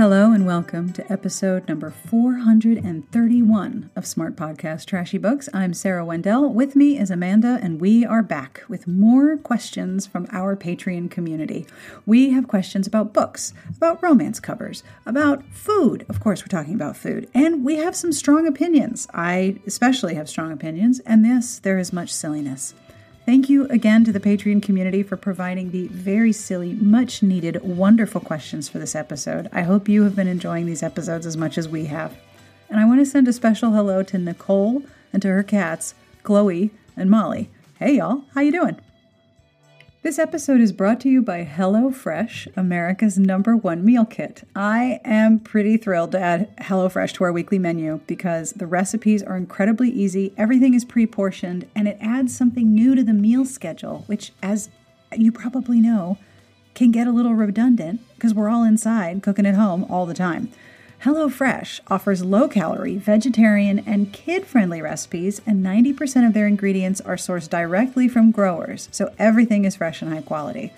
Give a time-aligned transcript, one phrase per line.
[0.00, 5.46] Hello and welcome to episode number 431 of Smart Podcast Trashy Books.
[5.52, 6.54] I'm Sarah Wendell.
[6.54, 11.66] With me is Amanda, and we are back with more questions from our Patreon community.
[12.06, 16.06] We have questions about books, about romance covers, about food.
[16.08, 17.28] Of course, we're talking about food.
[17.34, 19.06] And we have some strong opinions.
[19.12, 22.72] I especially have strong opinions, and yes, there is much silliness.
[23.30, 28.20] Thank you again to the Patreon community for providing the very silly, much needed, wonderful
[28.20, 29.48] questions for this episode.
[29.52, 32.18] I hope you have been enjoying these episodes as much as we have.
[32.68, 34.82] And I want to send a special hello to Nicole
[35.12, 37.48] and to her cats, Chloe and Molly.
[37.78, 38.80] Hey y'all, how you doing?
[40.02, 44.44] This episode is brought to you by HelloFresh, America's number one meal kit.
[44.56, 49.36] I am pretty thrilled to add HelloFresh to our weekly menu because the recipes are
[49.36, 54.04] incredibly easy, everything is pre portioned, and it adds something new to the meal schedule,
[54.06, 54.70] which, as
[55.14, 56.16] you probably know,
[56.72, 60.50] can get a little redundant because we're all inside cooking at home all the time.
[61.02, 67.16] HelloFresh offers low calorie, vegetarian, and kid friendly recipes, and 90% of their ingredients are
[67.16, 70.74] sourced directly from growers, so everything is fresh and high quality.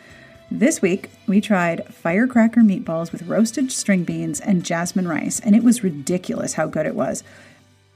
[0.48, 5.64] This week, we tried firecracker meatballs with roasted string beans and jasmine rice, and it
[5.64, 7.24] was ridiculous how good it was.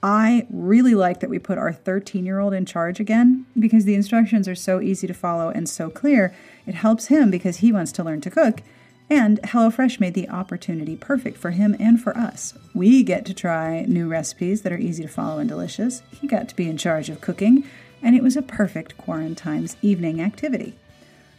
[0.03, 3.95] I really like that we put our 13 year old in charge again because the
[3.95, 6.35] instructions are so easy to follow and so clear.
[6.67, 8.63] It helps him because he wants to learn to cook
[9.09, 12.55] and HelloFresh made the opportunity perfect for him and for us.
[12.75, 16.03] We get to try new recipes that are easy to follow and delicious.
[16.21, 17.65] He got to be in charge of cooking,
[18.03, 20.77] and it was a perfect quarantine's evening activity.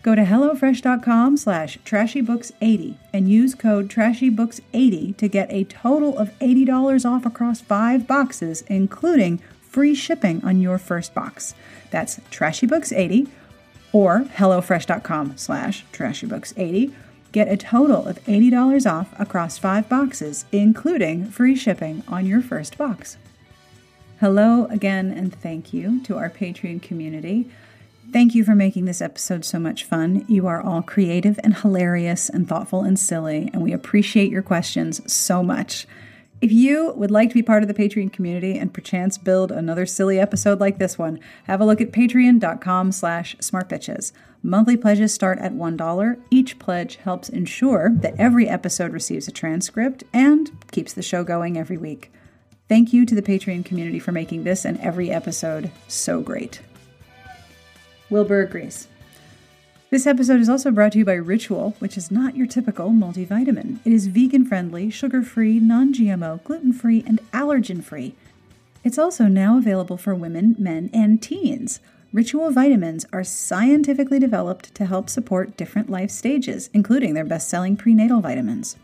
[0.04, 7.06] Go to HelloFresh.com slash TrashyBooks80 and use code TrashyBooks80 to get a total of $80
[7.06, 11.54] off across five boxes, including free shipping on your first box.
[11.92, 13.28] That's TrashyBooks80
[13.92, 16.94] or HelloFresh.com slash TrashyBooks80
[17.32, 22.78] Get a total of $80 off across five boxes, including free shipping on your first
[22.78, 23.18] box.
[24.20, 27.50] Hello again, and thank you to our Patreon community.
[28.12, 30.26] Thank you for making this episode so much fun.
[30.28, 35.12] You are all creative and hilarious and thoughtful and silly, and we appreciate your questions
[35.12, 35.86] so much.
[36.40, 39.88] If you would like to be part of the Patreon community and perchance build another
[39.88, 44.12] silly episode like this one, have a look at patreon.com slash smartbitches.
[44.44, 46.18] Monthly pledges start at $1.
[46.30, 51.58] Each pledge helps ensure that every episode receives a transcript and keeps the show going
[51.58, 52.12] every week.
[52.70, 56.62] Thank you to the Patreon community for making this and every episode so great.
[58.12, 58.88] Wilbur agrees.
[59.90, 63.80] This episode is also brought to you by Ritual, which is not your typical multivitamin.
[63.86, 68.14] It is vegan friendly, sugar free, non GMO, gluten free, and allergen free.
[68.84, 71.80] It's also now available for women, men, and teens.
[72.12, 77.78] Ritual vitamins are scientifically developed to help support different life stages, including their best selling
[77.78, 78.76] prenatal vitamins.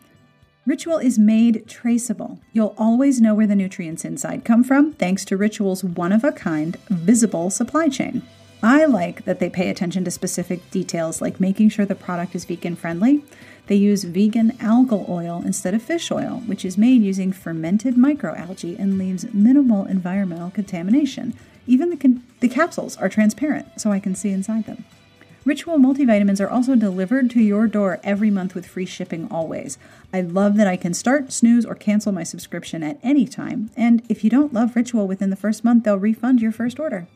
[0.65, 2.39] Ritual is made traceable.
[2.53, 6.31] You'll always know where the nutrients inside come from thanks to Ritual's one of a
[6.31, 8.21] kind, visible supply chain.
[8.65, 12.45] I like that they pay attention to specific details like making sure the product is
[12.45, 13.21] vegan friendly.
[13.67, 18.79] They use vegan algal oil instead of fish oil, which is made using fermented microalgae
[18.79, 21.33] and leaves minimal environmental contamination.
[21.67, 24.85] Even the, con- the capsules are transparent, so I can see inside them.
[25.43, 29.77] Ritual multivitamins are also delivered to your door every month with free shipping always.
[30.13, 33.71] I love that I can start, snooze, or cancel my subscription at any time.
[33.75, 37.07] And if you don't love Ritual within the first month, they'll refund your first order.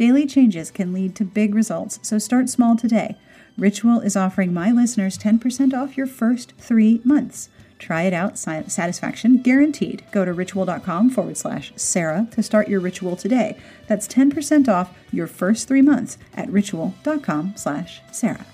[0.00, 3.18] Daily changes can lead to big results, so start small today.
[3.58, 7.50] Ritual is offering my listeners 10% off your first three months.
[7.78, 10.02] Try it out, satisfaction guaranteed.
[10.10, 13.58] Go to ritual.com forward slash Sarah to start your ritual today.
[13.88, 18.46] That's 10% off your first three months at ritual.com slash Sarah.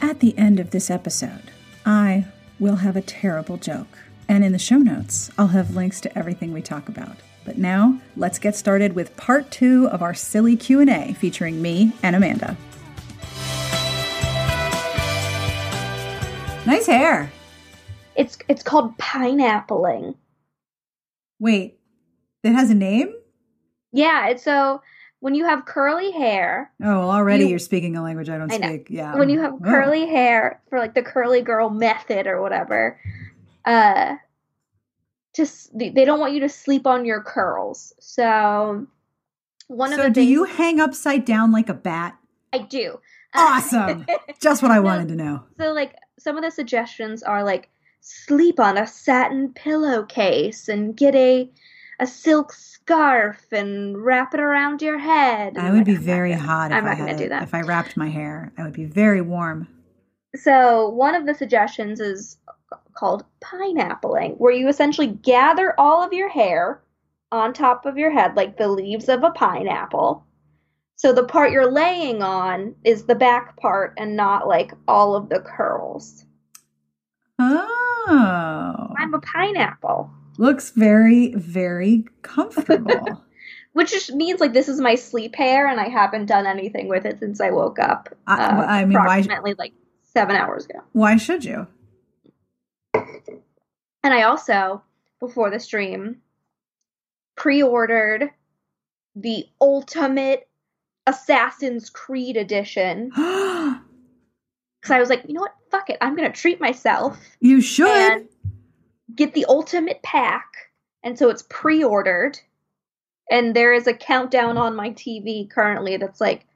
[0.00, 1.50] At the end of this episode,
[1.84, 2.24] I
[2.58, 3.98] will have a terrible joke.
[4.30, 7.18] And in the show notes, I'll have links to everything we talk about.
[7.44, 12.16] But now, let's get started with part 2 of our silly Q&A featuring me and
[12.16, 12.56] Amanda.
[16.66, 17.30] Nice hair.
[18.16, 20.14] It's it's called pineappling.
[21.38, 21.78] Wait,
[22.42, 23.12] it has a name?
[23.92, 24.80] Yeah, it's so
[25.20, 26.72] when you have curly hair.
[26.82, 28.88] Oh, well, already you, are speaking a language I don't I speak.
[28.88, 29.16] Yeah.
[29.16, 29.58] When you have oh.
[29.58, 30.08] curly oh.
[30.08, 32.98] hair for like the curly girl method or whatever,
[33.66, 34.16] uh
[35.34, 37.92] to they don't want you to sleep on your curls.
[38.00, 38.86] So
[39.68, 42.16] one so of the So do things, you hang upside down like a bat?
[42.52, 43.00] I do.
[43.34, 44.06] Uh, awesome.
[44.40, 45.44] Just what I wanted to know.
[45.58, 47.68] So like some of the suggestions are like
[48.00, 51.50] sleep on a satin pillowcase and get a
[52.00, 55.56] a silk scarf and wrap it around your head.
[55.56, 57.44] I would be very hot if I'm I had do that.
[57.44, 58.52] if I wrapped my hair.
[58.58, 59.68] I would be very warm.
[60.36, 62.36] So one of the suggestions is
[62.94, 66.82] called pineappling, where you essentially gather all of your hair
[67.32, 70.24] on top of your head like the leaves of a pineapple.
[70.96, 75.28] So the part you're laying on is the back part and not like all of
[75.28, 76.24] the curls.
[77.38, 78.94] Oh.
[78.96, 80.10] I'm a pineapple.
[80.38, 83.22] Looks very, very comfortable.
[83.72, 87.04] Which just means like this is my sleep hair and I haven't done anything with
[87.04, 88.08] it since I woke up.
[88.28, 89.72] Uh, I, I mean, approximately why, like
[90.04, 90.78] seven hours ago.
[90.92, 91.66] Why should you?
[92.94, 94.82] And I also,
[95.20, 96.20] before the stream,
[97.36, 98.30] pre ordered
[99.16, 100.48] the ultimate
[101.06, 103.10] Assassin's Creed edition.
[104.80, 105.54] Because I was like, you know what?
[105.70, 105.96] Fuck it.
[106.02, 107.18] I'm going to treat myself.
[107.40, 108.28] You should.
[109.14, 110.44] get the ultimate pack.
[111.02, 112.38] And so it's pre ordered.
[113.30, 116.46] And there is a countdown on my TV currently that's like,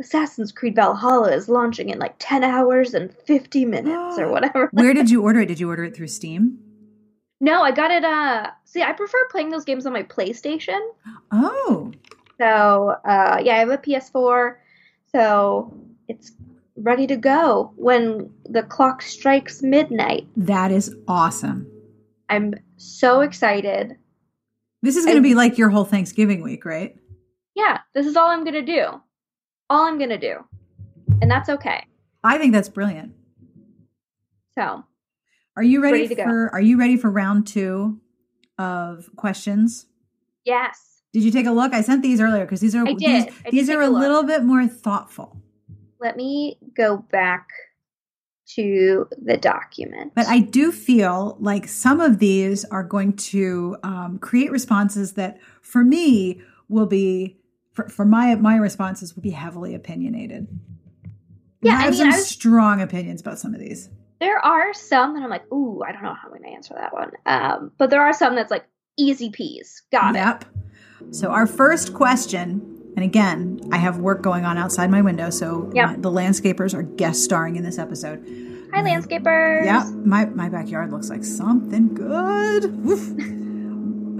[0.00, 4.68] Assassin's Creed Valhalla is launching in like 10 hours and 50 minutes or whatever.
[4.72, 5.46] Where did you order it?
[5.46, 6.58] Did you order it through Steam?
[7.40, 10.78] No, I got it uh see I prefer playing those games on my PlayStation.
[11.30, 11.92] Oh.
[12.40, 14.56] So, uh yeah, I have a PS4.
[15.10, 15.74] So,
[16.08, 16.32] it's
[16.76, 20.26] ready to go when the clock strikes midnight.
[20.36, 21.66] That is awesome.
[22.28, 23.96] I'm so excited.
[24.82, 26.96] This is going to be like your whole Thanksgiving week, right?
[27.56, 29.00] Yeah, this is all I'm going to do
[29.70, 30.44] all I'm going to do.
[31.20, 31.84] And that's okay.
[32.24, 33.14] I think that's brilliant.
[34.54, 34.84] So,
[35.56, 38.00] are you ready, ready for are you ready for round 2
[38.58, 39.86] of questions?
[40.44, 41.02] Yes.
[41.12, 41.72] Did you take a look?
[41.72, 43.34] I sent these earlier because these are I these, did.
[43.46, 45.40] I these are a, a little bit more thoughtful.
[46.00, 47.48] Let me go back
[48.54, 50.12] to the document.
[50.14, 55.38] But I do feel like some of these are going to um, create responses that,
[55.60, 57.37] for me, will be
[57.78, 60.48] for, for my my responses would be heavily opinionated.
[61.62, 63.88] Yeah, I have I mean, some was, strong opinions about some of these.
[64.20, 66.74] There are some that I'm like, ooh, I don't know how I'm going to answer
[66.74, 67.12] that one.
[67.24, 68.64] Um, but there are some that's like
[68.96, 69.82] easy peas.
[69.92, 70.42] Got yep.
[70.42, 70.48] it.
[71.04, 71.14] Yep.
[71.14, 75.70] So our first question, and again, I have work going on outside my window, so
[75.72, 75.90] yep.
[75.90, 78.18] my, the landscapers are guest starring in this episode.
[78.74, 79.64] Hi, landscapers.
[79.64, 82.64] Yeah, my my backyard looks like something good.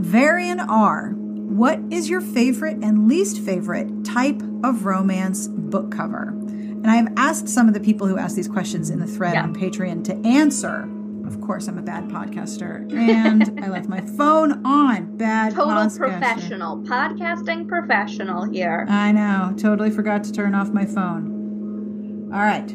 [0.01, 1.18] Varian R
[1.59, 6.29] what is your favorite and least favorite type of romance book cover?
[6.29, 9.35] And I have asked some of the people who ask these questions in the thread
[9.35, 9.43] yeah.
[9.43, 10.89] on Patreon to answer.
[11.27, 15.17] Of course, I'm a bad podcaster, and I left my phone on.
[15.17, 15.99] Bad total podcaster.
[15.99, 18.87] professional podcasting professional here.
[18.89, 19.53] I know.
[19.59, 22.31] Totally forgot to turn off my phone.
[22.33, 22.71] All right.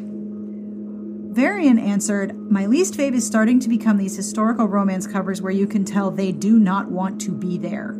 [1.34, 5.66] Varian answered, My least fave is starting to become these historical romance covers where you
[5.66, 7.96] can tell they do not want to be there.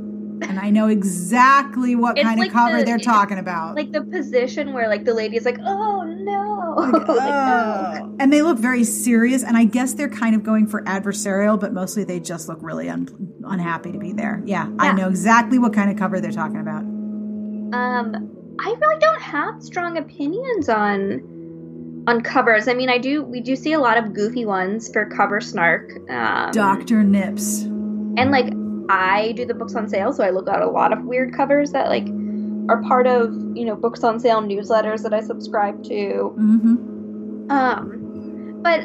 [0.49, 3.75] And I know exactly what kind like of cover the- they're talking about.
[3.77, 8.01] Like the position where like the lady is like, oh no, Like, Like, no.
[8.05, 11.59] "Oh." And they look very serious, and I guess they're kind of going for adversarial,
[11.59, 13.09] but mostly they just look really un-
[13.45, 14.43] unhappy to be there.
[14.45, 16.83] Yeah, I know exactly what kind of cover they're talking about.
[17.73, 21.33] Um, I really don't have strong opinions on
[22.07, 22.69] on covers.
[22.69, 23.23] I mean, I do.
[23.23, 25.91] We do see a lot of goofy ones for cover snark.
[26.11, 27.03] Um, Dr.
[27.03, 27.63] Nips.
[27.63, 28.47] and like
[28.89, 31.73] I do the books on sale, so I look at a lot of weird covers
[31.73, 32.07] that like
[32.69, 36.35] are part of you know books on sale newsletters that I subscribe to.
[36.39, 37.51] Mm-hmm.
[37.51, 38.85] Um, but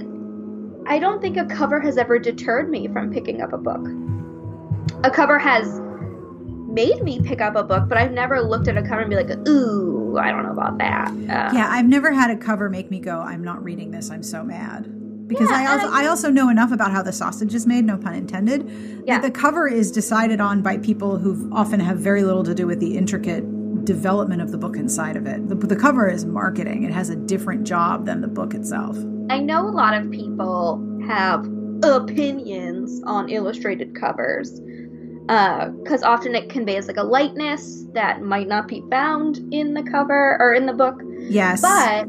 [0.89, 3.85] I don't think a cover has ever deterred me from picking up a book.
[5.03, 5.79] A cover has
[6.69, 9.15] made me pick up a book, but I've never looked at a cover and be
[9.15, 11.09] like, ooh, I don't know about that.
[11.09, 14.23] Uh, Yeah, I've never had a cover make me go, I'm not reading this, I'm
[14.23, 14.98] so mad.
[15.29, 17.85] Because Yeah, I also and I also know enough about how the sausage is made,
[17.85, 18.69] no pun intended,
[19.05, 19.19] Yeah.
[19.19, 22.65] that the cover is decided on by people who often have very little to do
[22.65, 23.43] with the intricate
[23.85, 25.47] development of the book inside of it.
[25.47, 26.83] The, the cover is marketing.
[26.83, 28.97] It has a different job than the book itself.
[29.29, 31.47] I know a lot of people have
[31.83, 34.59] opinions on illustrated covers
[35.27, 40.37] because often it conveys like a lightness that might not be found in the cover
[40.41, 40.99] or in the book.
[41.19, 41.61] Yes.
[41.61, 42.07] But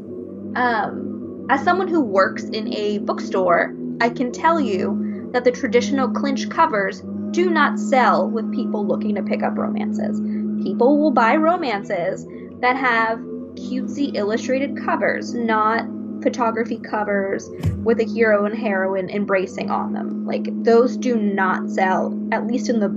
[0.59, 1.10] um,
[1.49, 6.49] as someone who works in a bookstore, I can tell you that the traditional clinch
[6.49, 10.19] covers do not sell with people looking to pick up romances.
[10.63, 12.25] People will buy romances
[12.59, 13.19] that have
[13.55, 15.85] cutesy illustrated covers, not
[16.21, 17.49] photography covers
[17.83, 20.25] with a hero and heroine embracing on them.
[20.25, 22.89] Like those do not sell, at least in the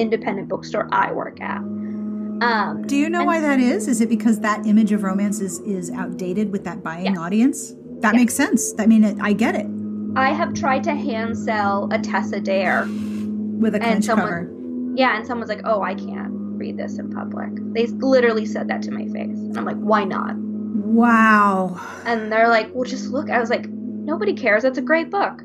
[0.00, 1.58] independent bookstore I work at.
[2.42, 3.86] Um, Do you know why that is?
[3.86, 7.74] Is it because that image of romance is, is outdated with that buying audience?
[8.00, 8.20] That Yes.
[8.20, 8.74] makes sense.
[8.78, 9.66] I mean, it, I get it
[10.16, 12.84] I have tried to hand sell a Tessa Dare
[13.60, 14.50] with a And someone- cover.
[14.96, 18.82] Yeah, and someone's like, "Oh, I can't read this in public." They literally said that
[18.82, 20.34] to my face, and I'm like, "Why not?"
[20.90, 21.78] Wow.
[22.06, 24.62] And they're like, "Well, just look." I was like, "Nobody cares.
[24.64, 25.42] That's a great book."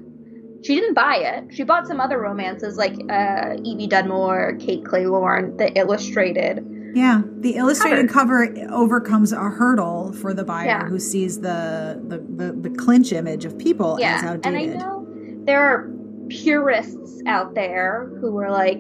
[0.64, 1.54] She didn't buy it.
[1.54, 6.66] She bought some other romances like uh, Evie Dunmore, Kate Clayborn, the illustrated.
[6.96, 8.48] Yeah, the illustrated cover.
[8.72, 10.86] overcomes a hurdle for the buyer Yeah.
[10.88, 14.80] who sees the, the, the, the clinch image of people as Yeah, and I outdated.
[14.80, 15.06] know
[15.44, 15.92] there are
[16.30, 18.80] purists out there who are like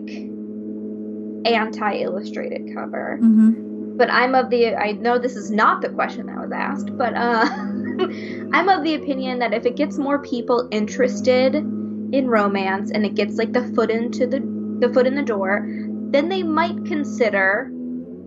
[1.46, 3.18] anti-illustrated cover.
[3.22, 3.62] hmm
[3.98, 7.14] but I'm of the I know this is not the question that was asked, but
[7.16, 7.46] uh
[8.54, 13.14] I'm of the opinion that if it gets more people interested in romance and it
[13.16, 14.42] gets like the foot into the
[14.80, 15.66] the foot in the door,
[16.12, 17.72] then they might consider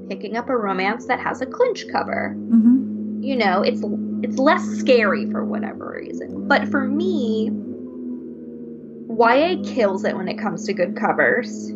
[0.08, 2.30] picking up a romance that has a clinch cover.
[2.30, 3.82] hmm You know, it's
[4.22, 6.48] it's less scary for whatever reason.
[6.48, 7.50] But for me,
[9.10, 11.70] YA kills it when it comes to good covers.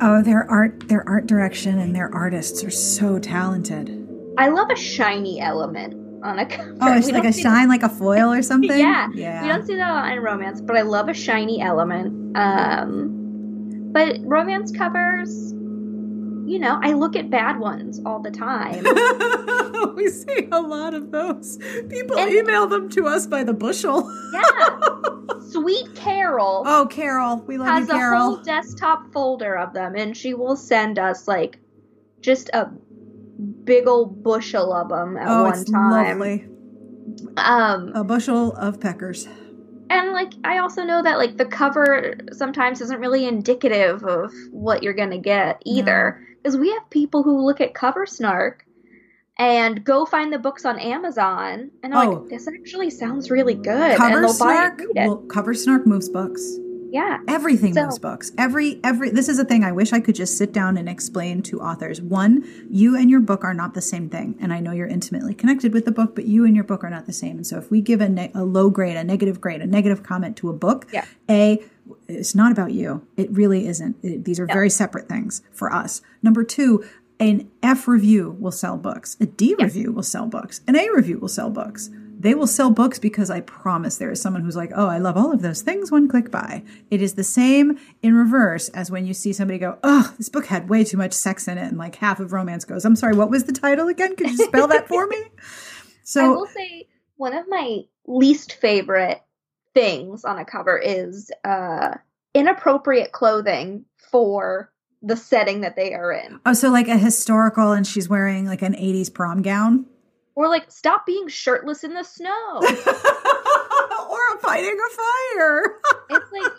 [0.00, 4.02] Oh, their art, their art direction, and their artists are so talented.
[4.38, 6.76] I love a shiny element on a cover.
[6.80, 8.78] Oh, it's We like a shine, like a foil or something.
[8.78, 9.08] Yeah.
[9.14, 9.42] yeah.
[9.42, 12.36] We don't see that a lot in romance, but I love a shiny element.
[12.36, 15.54] Um, but romance covers,
[16.46, 18.84] you know, I look at bad ones all the time.
[19.96, 21.58] we see a lot of those.
[21.88, 24.10] People And- email them to us by the bushel.
[24.32, 25.40] yeah.
[25.50, 30.16] Sweet Carol Oh, Carol, we love has you, a whole desktop folder of them, and
[30.16, 31.58] she will send us like
[32.20, 32.66] just a
[33.64, 36.18] big old bushel of them at oh, one time.
[36.18, 36.46] lovely.
[37.36, 39.28] Um, A bushel of peckers.
[39.90, 44.82] and like I also know that like the cover sometimes isn't really indicative of what
[44.82, 48.64] you're gonna get either, because we have people who look at cover snark
[49.36, 52.10] and go find the books on Amazon and are Oh.
[52.10, 55.08] like, this actually sounds really good, Cover and they'll buy it, it.
[55.08, 56.56] Well, cover snark moves books.
[56.90, 58.32] Yeah, Everything So- moves books.
[58.38, 59.10] Every every.
[59.10, 62.00] This is a thing I wish I could just sit down and explain to authors.
[62.00, 65.34] One, you and your book are not the same thing, and I know you're intimately
[65.34, 67.36] connected with the book, but you and your book are not the same.
[67.36, 70.02] And so, if we give a, ne- a low grade, a negative grade, a negative
[70.02, 71.04] comment to a book, Yeah.
[71.28, 71.62] a
[72.08, 73.06] it's not about you.
[73.16, 73.96] It really isn't.
[74.02, 76.02] It- these are very separate things for us.
[76.22, 76.84] Number two.
[77.18, 79.16] An F review will sell books.
[79.22, 80.60] A D review will sell books.
[80.68, 81.88] An A review will sell books.
[82.26, 85.16] They will sell books because I promise there is someone who's like, oh, I love
[85.16, 86.64] all of those things, one click buy.
[86.90, 90.46] It is the same in reverse as when you see somebody go, oh, this book
[90.46, 93.14] had way too much sex in it, and like half of romance goes, I'm sorry,
[93.14, 94.16] what was the title again?
[94.16, 95.22] Could you spell that for me?
[96.02, 99.20] So I will say one of my least favorite
[99.72, 101.94] things on a cover is uh,
[102.34, 106.40] inappropriate clothing for the setting that they are in.
[106.44, 109.86] oh, so like a historical, and she's wearing like an 80s prom gown.
[110.36, 112.60] Or like stop being shirtless in the snow.
[112.60, 115.62] or fighting a fire.
[116.10, 116.52] it's like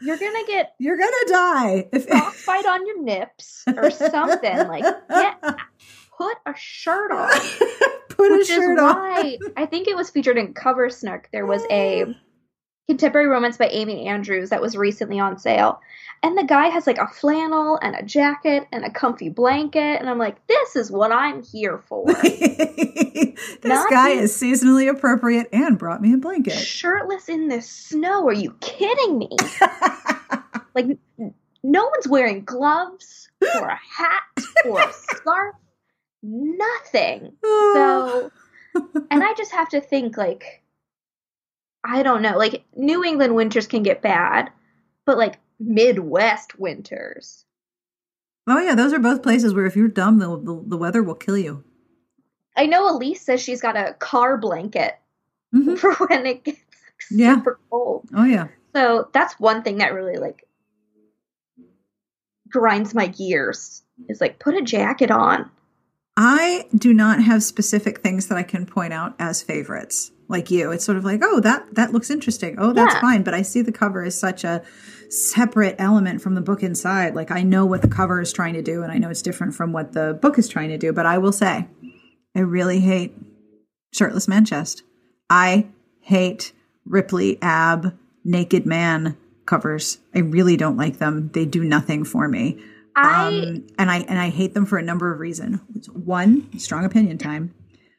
[0.00, 1.88] you're gonna get You're gonna die.
[1.92, 4.56] If frostbite on your nips or something.
[4.68, 5.40] Like get
[6.16, 7.30] put a shirt on.
[8.10, 8.94] Put a Which shirt is on.
[8.96, 11.28] why I think it was featured in Cover Snark.
[11.32, 12.04] There was a
[12.88, 15.80] contemporary romance by Amy Andrews that was recently on sale.
[16.22, 20.00] And the guy has like a flannel and a jacket and a comfy blanket.
[20.00, 22.06] And I'm like, this is what I'm here for.
[22.22, 26.52] this Not guy is seasonally appropriate and brought me a blanket.
[26.52, 28.26] Shirtless in the snow.
[28.26, 29.30] Are you kidding me?
[30.76, 30.98] Like,
[31.62, 34.22] no one's wearing gloves or a hat
[34.66, 35.56] or a scarf.
[36.22, 37.32] Nothing.
[37.42, 38.30] So,
[39.10, 40.62] and I just have to think like,
[41.88, 44.50] I don't know, like New England winters can get bad,
[45.04, 47.44] but like Midwest winters.
[48.48, 51.14] oh yeah, those are both places where if you're dumb, the, the, the weather will
[51.14, 51.64] kill you.
[52.56, 54.98] I know Elise says she's got a car blanket
[55.54, 55.78] Mhm.
[55.78, 56.60] for when it gets
[57.10, 57.36] Yeah.
[57.36, 58.08] super cold.
[58.14, 58.48] Oh yeah.
[58.74, 60.46] So that's one thing that really like
[62.48, 63.82] grinds my gears.
[64.08, 65.50] Is like put a jacket on.
[66.16, 70.70] I do not have specific things that I can point out as favorites like you.
[70.72, 72.56] It's sort of like, oh, that that looks interesting.
[72.58, 73.00] Oh, that's Yeah.
[73.00, 73.22] fine.
[73.22, 74.62] But I see the cover as such a
[75.10, 77.14] separate element from the book inside.
[77.14, 79.54] Like I know what the cover is trying to do, and I know it's different
[79.54, 80.92] from what the book is trying to do.
[80.92, 81.68] But I will say,
[82.34, 83.14] I really hate
[83.92, 84.82] shirtless man chest.
[85.28, 85.66] I
[86.00, 86.52] hate
[86.86, 89.98] Ripley ab naked man covers.
[90.14, 91.30] I really don't like them.
[91.32, 92.58] They do nothing for me.
[92.96, 95.60] I Um, and I and I hate them for a number of reasons.
[95.90, 97.54] One, strong opinion time.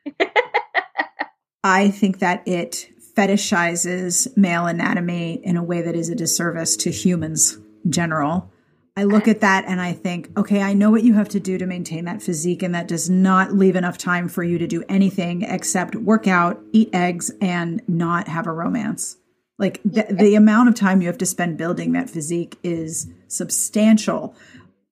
[1.63, 6.91] I think that it fetishizes male anatomy in a way that is a disservice to
[6.91, 8.51] humans in general.
[8.95, 11.59] I look at that and I think, okay, I know what you have to do
[11.59, 14.83] to maintain that physique, and that does not leave enough time for you to do
[14.89, 19.17] anything except work out, eat eggs, and not have a romance.
[19.59, 24.35] Like the, the amount of time you have to spend building that physique is substantial.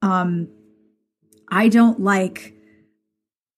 [0.01, 0.49] Um,
[1.49, 2.55] I don't like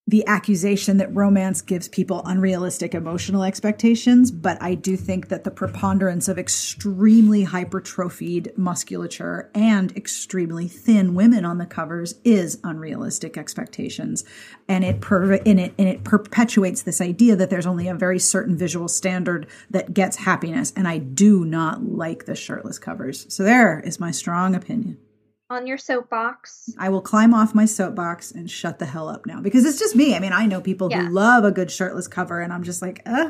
[0.09, 5.51] the accusation that romance gives people unrealistic emotional expectations, but I do think that the
[5.51, 14.23] preponderance of extremely hypertrophied musculature and extremely thin women on the covers is unrealistic expectations,
[14.69, 18.19] and it per- in it and it perpetuates this idea that there's only a very
[18.19, 23.25] certain visual standard that gets happiness, and I do not like the shirtless covers.
[23.27, 24.99] So there is my strong opinion.
[25.49, 26.73] On your soapbox.
[26.77, 29.95] I will climb off my soapbox and shut the hell up now because it's just
[29.95, 30.15] me.
[30.15, 31.05] I mean, I know people Yeah.
[31.05, 33.29] who love a good shirtless cover, and I'm just like, uh,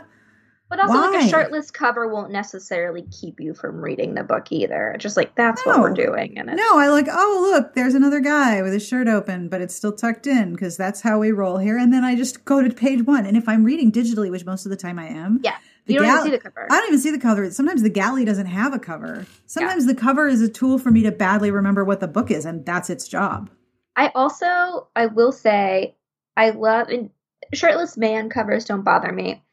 [0.69, 4.95] But also, like a shirtless cover won't necessarily keep you from reading the book either.
[4.99, 6.77] Just like that's what we're doing, and it's, no.
[6.77, 10.27] I like, oh, look, there's another guy with his shirt open, but it's still tucked
[10.27, 11.77] in because that's how we roll here.
[11.77, 13.25] And then I just go to page one.
[13.25, 15.56] And if I'm reading digitally, which most of the time I am, yeah,
[15.88, 16.67] the you don't gal- even see the cover.
[16.69, 17.52] I don't even see the cover.
[17.52, 19.26] Sometimes the galley doesn't have a cover.
[19.45, 22.45] Sometimes the cover is a tool for me to badly remember what the book is,
[22.45, 23.50] and that's its job.
[23.95, 25.95] I also, I will say,
[26.36, 27.10] I love and
[27.54, 29.43] shirtless man covers don't bother me,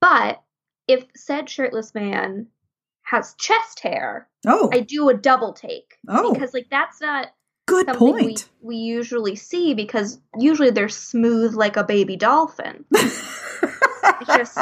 [0.00, 0.42] but
[0.88, 2.46] if said shirtless man
[3.02, 6.32] has chest hair, Oh, I do a double take Oh.
[6.32, 7.28] because like that's not
[7.66, 8.48] good something we, point.
[8.62, 12.84] we usually see because usually they're smooth like a baby dolphin.
[14.20, 14.58] It's just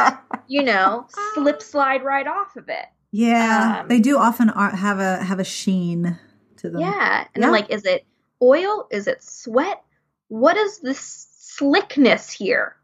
[0.48, 2.86] you know slip slide right off of it.
[3.12, 6.18] yeah, um, they do often are, have a have a sheen
[6.56, 6.80] to them.
[6.80, 7.26] Yeah.
[7.34, 7.50] And Yeah.
[7.50, 8.06] like, is it
[8.42, 8.86] oil?
[8.90, 9.82] Is it sweat?
[10.28, 12.76] What is this slickness here?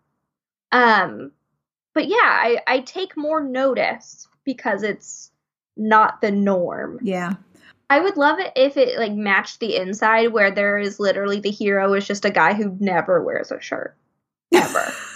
[0.72, 1.32] Um,
[1.94, 5.30] but yeah, I, I take more notice because it's
[5.76, 6.98] not the norm.
[7.02, 7.34] yeah.
[7.92, 11.50] I would love it if it like matched the inside where there is literally the
[11.50, 13.96] hero is just a guy who never wears a shirt.
[14.54, 14.92] Ever.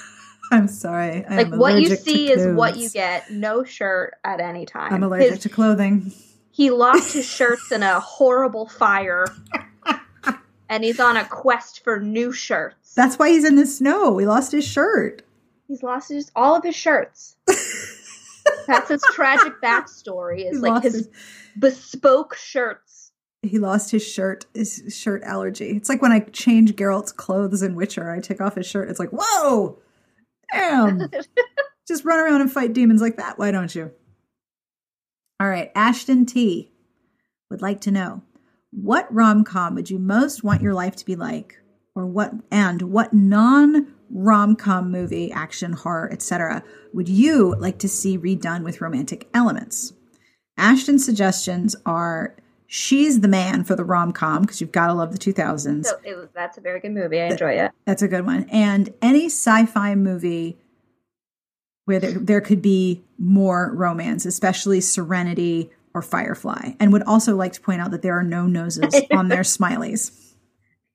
[0.54, 1.24] I'm sorry.
[1.26, 3.30] I like what you see is what you get.
[3.30, 4.92] No shirt at any time.
[4.92, 6.12] I'm allergic His- to clothing.
[6.50, 9.26] he lost his shirts in a horrible fire
[10.68, 14.16] and he's on a quest for new shirts That's why he's in the snow.
[14.18, 15.22] He lost his shirt.
[15.68, 17.36] he's lost his, all of his shirts
[18.66, 21.08] that's his tragic backstory is He like his his-
[21.58, 23.10] bespoke shirts
[23.42, 25.70] He lost his shirt, his shirt allergy.
[25.70, 28.88] It's like when I change Geralt's clothes in Witcher, I take off his shirt.
[28.88, 29.78] It's like, whoa,
[30.54, 31.10] damn.
[31.88, 33.38] Just run around and fight demons like that.
[33.38, 33.92] Why don't you?
[35.40, 35.70] All right.
[35.74, 36.72] Ashton T
[37.50, 38.22] would like to know
[38.70, 41.60] what rom com would you most want your life to be like?
[41.94, 47.88] Or what, and what non rom com movie, action, horror, etc., would you like to
[47.88, 49.92] see redone with romantic elements?
[50.56, 52.36] Ashton's suggestions are
[52.66, 55.86] she's the man for the rom com because you've got to love the 2000s.
[55.86, 57.20] So it was, that's a very good movie.
[57.20, 57.72] I enjoy it.
[57.84, 58.46] That's a good one.
[58.50, 60.58] And any sci fi movie
[61.84, 66.72] where there, there could be more romance, especially Serenity or Firefly.
[66.80, 70.12] And would also like to point out that there are no noses on their smileys.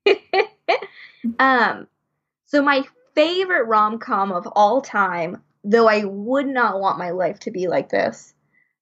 [1.40, 1.88] um,
[2.46, 2.84] so my
[3.16, 7.68] favorite rom com of all time, though I would not want my life to be
[7.68, 8.34] like this,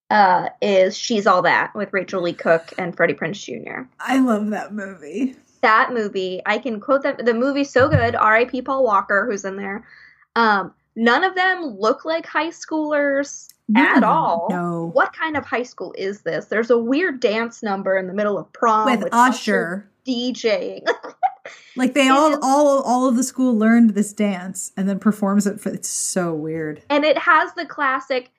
[0.09, 3.81] uh, is She's All That with Rachael Leigh Cook and Freddie Prinze Jr.
[3.99, 5.35] I love that movie.
[5.61, 7.25] That movie, I can quote that.
[7.25, 8.15] The movie's so good.
[8.15, 8.61] R.I.P.
[8.61, 9.85] Paul Walker, who's in there.
[10.35, 14.47] Um, none of them look like high schoolers at all.
[14.49, 14.91] No.
[14.93, 16.45] What kind of high school is this?
[16.45, 19.89] There's a weird dance number in the middle of prom With, with, Usher.
[20.07, 20.87] DJing.
[21.77, 25.47] Like they all is- all all of the school learned this dance and then performs
[25.47, 26.81] it for it's so weird.
[26.89, 28.31] and it has the classic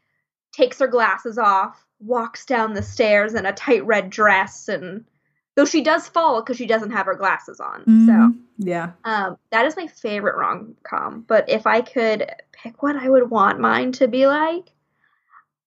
[0.59, 5.05] takes her glasses off, walks down the stairs in a tight red dress and
[5.55, 7.85] though she does fall because she doesn't have her glasses on.
[7.85, 8.39] Mhm.
[8.59, 8.91] yeah.
[9.05, 11.25] Um that is my favorite rom com.
[11.29, 14.73] But if I could pick what I would want mine to be like,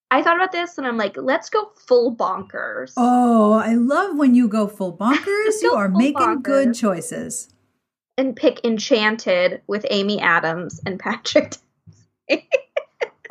[0.09, 2.93] I thought about this and I'm like, let's go full bonkers.
[2.97, 5.55] Oh, I love when you go full bonkers.
[5.61, 7.47] you are making good choices.
[8.17, 11.55] And pick Enchanted with Amy Adams and Patrick.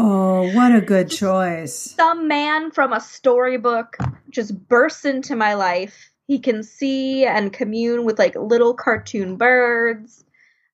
[0.03, 1.75] Oh, what a good choice.
[1.75, 3.99] Some man from a storybook
[4.31, 6.11] just bursts into my life.
[6.27, 10.25] He can see and commune with like little cartoon birds.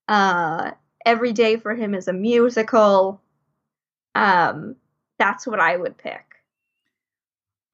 [0.07, 0.71] Uh,
[1.05, 3.21] every day for him is a musical.
[4.15, 4.77] Um,
[5.19, 6.23] that's what I would pick.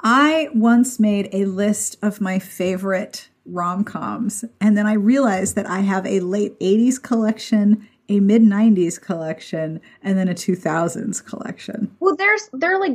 [0.00, 5.68] I once made a list of my favorite rom coms, and then I realized that
[5.68, 11.94] I have a late 80s collection, a mid 90s collection, and then a 2000s collection.
[12.00, 12.92] Well, there's they're like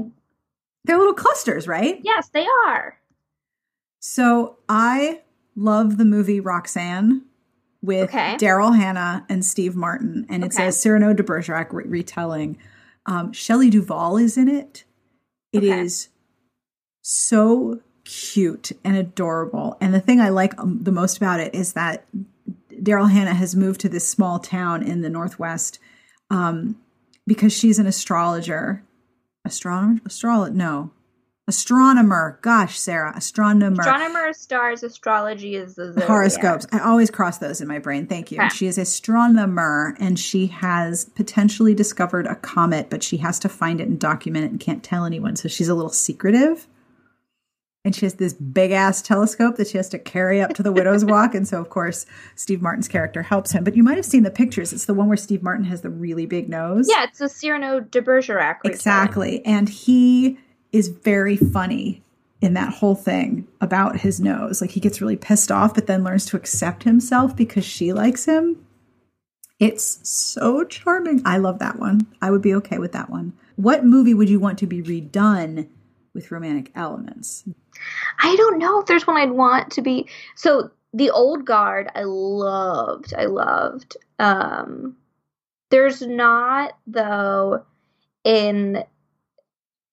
[0.86, 2.00] They're little clusters, right?
[2.04, 2.98] yes, they are.
[4.00, 5.22] So I
[5.56, 7.24] love the movie Roxanne
[7.82, 8.36] with Okay.
[8.38, 10.68] Daryl Hannah and Steve Martin, and it's Okay.
[10.68, 12.58] a Cyrano de Bergerac re- retelling.
[13.06, 14.84] Um, Shelley Duvall is in it.
[15.54, 16.14] It is Okay.
[17.02, 19.78] so cute and adorable.
[19.82, 22.06] And the thing I like um, the most about it is that
[22.88, 25.78] Daryl Hannah has moved to this small town in the Northwest
[26.30, 26.80] um,
[27.26, 28.82] because she's an astrologer.
[29.44, 30.00] Astronomer?
[30.06, 30.54] Astrolog?
[30.54, 30.92] No.
[31.50, 32.40] Astronomer.
[32.42, 33.14] Gosh, Sarah.
[33.14, 33.82] Astronomer.
[33.82, 36.08] Astronomer, is stars, astrology is the zodiac.
[36.08, 36.68] Horoscopes.
[36.72, 38.08] I always cross those in my brain.
[38.08, 38.50] Thank you.
[38.52, 43.82] She is astronomer and she has potentially discovered a comet, but she has to find
[43.82, 45.36] it and document it and can't tell anyone.
[45.36, 46.68] So she's a little secretive.
[47.88, 50.74] And she has this big ass telescope that she has to carry up to the
[50.74, 51.34] widow's walk.
[51.34, 53.64] And so, of course, Steve Martin's character helps him.
[53.64, 54.74] But you might have seen the pictures.
[54.74, 56.90] It's the one where Steve Martin has the really big nose.
[56.90, 58.60] Yeah, it's a Cyrano de Bergerac.
[58.66, 59.42] Exactly.
[59.46, 60.38] And he
[60.74, 62.04] is very funny
[62.42, 64.60] in that whole thing about his nose.
[64.60, 68.26] Like he gets really pissed off, but then learns to accept himself because she likes
[68.26, 68.66] him.
[69.62, 71.22] It's so charming.
[71.24, 72.06] I love that one.
[72.22, 73.32] I would be okay with that one.
[73.56, 75.70] What movie would you want to be redone
[76.18, 77.46] with romantic elements?
[78.20, 80.10] I don't know if there's one I'd want to be.
[80.36, 83.14] So the old guard, I loved.
[83.16, 83.98] I loved.
[84.20, 84.98] Um,
[85.70, 87.64] there's not though
[88.24, 88.84] in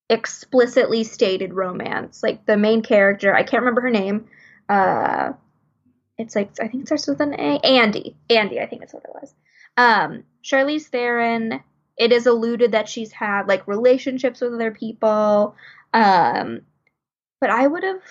[0.08, 2.22] explicitly stated romance.
[2.22, 4.26] Like the main character, I can't remember her name.
[4.68, 5.32] Uh,
[6.16, 7.58] it's like I think it starts with an A.
[7.60, 8.16] Andy.
[8.30, 9.34] Andy, I think that's what it was.
[9.76, 11.60] Um, Charlize Theron.
[11.96, 15.54] It is alluded that she's had like relationships with other people.
[15.94, 16.60] Um,
[17.40, 18.02] but I would have.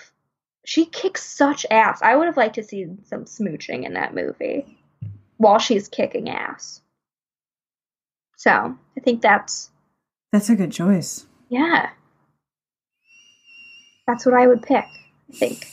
[0.66, 2.00] She kicks such ass.
[2.02, 4.78] I would have liked to see some smooching in that movie
[5.36, 6.80] while she's kicking ass.
[8.36, 8.50] So
[8.96, 9.70] I think that's
[10.32, 11.26] That's a good choice.
[11.50, 11.90] yeah.
[14.06, 14.84] That's what I would pick.
[14.84, 15.66] I think.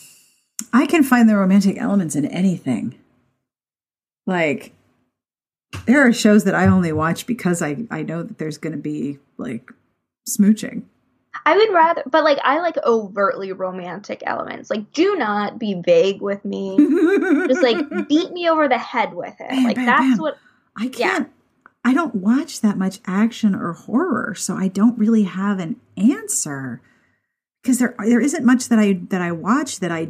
[0.72, 2.98] I can find the romantic elements in anything.
[4.26, 4.74] Like,
[5.86, 8.82] there are shows that I only watch because I, I know that there's going to
[8.82, 9.70] be like
[10.30, 10.84] smooching.
[11.46, 14.70] I would rather, but like I like overtly romantic elements.
[14.70, 16.78] Like, do not be vague with me.
[17.48, 17.78] Just like
[18.10, 19.50] beat me over the head with it.
[19.50, 20.18] Bam, like bam, that's bam.
[20.18, 20.38] what.
[20.76, 21.32] I can't.
[21.84, 26.82] I don't watch that much action or horror, so I don't really have an answer
[27.62, 30.10] because there there isn't much that I that I watch that I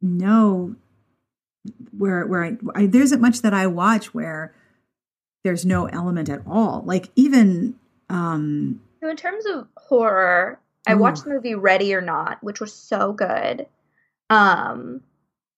[0.00, 0.76] know
[1.96, 4.54] where where I, I there isn't much that I watch where
[5.44, 6.82] there's no element at all.
[6.84, 7.76] Like even
[8.08, 10.98] um So in terms of horror, I Ooh.
[10.98, 13.66] watched the movie Ready or Not, which was so good.
[14.30, 15.00] Um,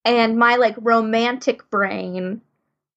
[0.05, 2.43] and my like romantic brain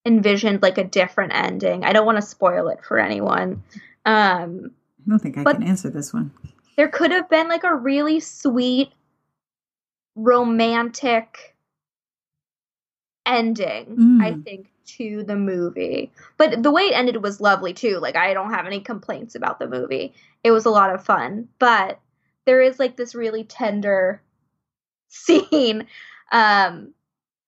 [0.05, 1.85] envisioned like a different ending.
[1.85, 3.63] I don't want to spoil it for anyone.
[4.03, 4.71] Um,
[5.05, 6.31] I don't think I can answer this one.
[6.75, 8.91] there could have been like a really sweet
[10.15, 11.55] romantic
[13.25, 14.21] ending, Mm.
[14.21, 16.11] I think, to the movie.
[16.37, 17.97] But the way it ended was lovely too.
[17.99, 20.13] Like I don't have any complaints about the movie.
[20.43, 21.47] It was a lot of fun.
[21.59, 21.99] But
[22.45, 24.21] there is like this really tender
[25.09, 25.81] scene.
[26.31, 26.93] Um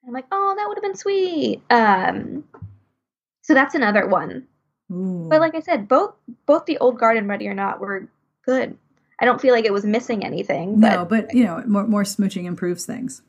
[0.05, 1.61] I'm like, oh, that would have been sweet.
[1.69, 2.43] Um
[3.41, 4.47] so that's another one.
[4.91, 5.27] Ooh.
[5.29, 6.13] But like I said, both
[6.45, 8.07] both the old guard and Ready or Not were
[8.45, 8.77] good.
[9.19, 10.79] I don't feel like it was missing anything.
[10.79, 13.21] But no, but you know, more more smooching improves things.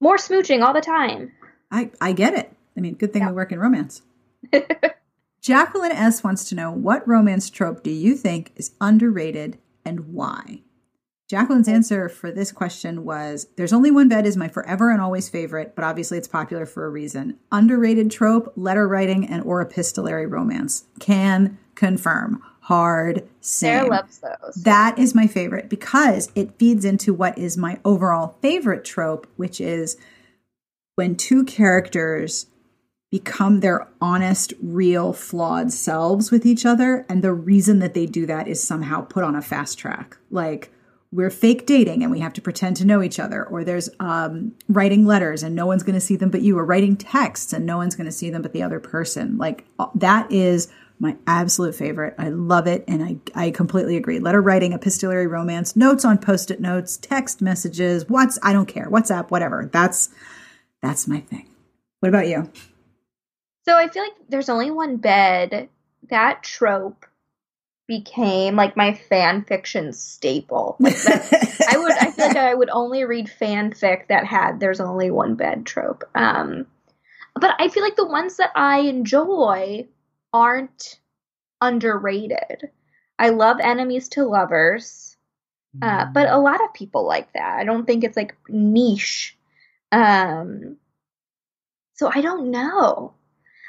[0.00, 1.32] more smooching all the time.
[1.70, 2.52] I I get it.
[2.76, 3.28] I mean, good thing Yeah.
[3.30, 4.02] we work in romance.
[5.40, 10.62] Jacqueline S wants to know what romance trope do you think is underrated and why?
[11.28, 15.28] Jacqueline's answer for this question was There's only one bed is my forever and always
[15.28, 17.38] favorite, but obviously it's popular for a reason.
[17.50, 20.84] Underrated trope, letter writing, and or epistolary romance.
[21.00, 22.42] Can confirm.
[22.60, 24.54] Hard Sarah loves those.
[24.64, 29.60] That is my favorite because it feeds into what is my overall favorite trope, which
[29.60, 29.98] is
[30.94, 32.46] when two characters
[33.14, 37.06] become their honest, real, flawed selves with each other.
[37.08, 40.16] And the reason that they do that is somehow put on a fast track.
[40.32, 40.72] Like,
[41.12, 44.52] we're fake dating and we have to pretend to know each other, or there's um,
[44.68, 47.64] writing letters and no one's going to see them but you, or writing texts and
[47.64, 49.38] no one's going to see them but the other person.
[49.38, 50.66] Like, uh, that is
[50.98, 52.16] my absolute favorite.
[52.18, 52.82] I love it.
[52.88, 54.18] And I, I completely agree.
[54.18, 58.90] Letter writing, epistolary romance, notes on post it notes, text messages, what's, I don't care,
[58.90, 59.70] WhatsApp, whatever.
[59.72, 60.08] That's,
[60.82, 61.48] that's my thing.
[62.00, 62.50] What about you?
[63.64, 65.68] So I feel like there's only one bed.
[66.10, 67.06] That trope
[67.86, 70.76] became like my fan fiction staple.
[70.80, 74.80] Like that, I would I feel like I would only read fanfic that had there's
[74.80, 76.04] only one bed trope.
[76.14, 76.66] Um
[77.34, 79.86] but I feel like the ones that I enjoy
[80.32, 80.98] aren't
[81.60, 82.70] underrated.
[83.18, 85.16] I love enemies to lovers.
[85.82, 87.58] Uh, but a lot of people like that.
[87.58, 89.36] I don't think it's like niche.
[89.90, 90.76] Um,
[91.94, 93.14] so I don't know.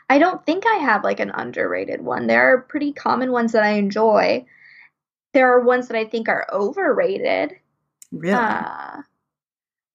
[0.09, 2.27] I don't think I have like an underrated one.
[2.27, 4.45] There are pretty common ones that I enjoy.
[5.33, 7.55] There are ones that I think are overrated.
[8.11, 8.35] Really?
[8.35, 9.01] Uh,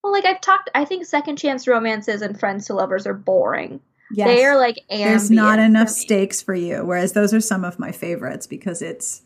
[0.03, 3.81] well, like I've talked, I think second chance romances and friends to lovers are boring.
[4.13, 4.27] yes.
[4.27, 6.85] They are like There's not enough for stakes for you.
[6.85, 9.23] Whereas those are some of my favorites because it's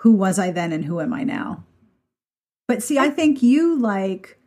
[0.00, 1.64] who was I then and who am I now?
[2.68, 4.38] But see, I think you like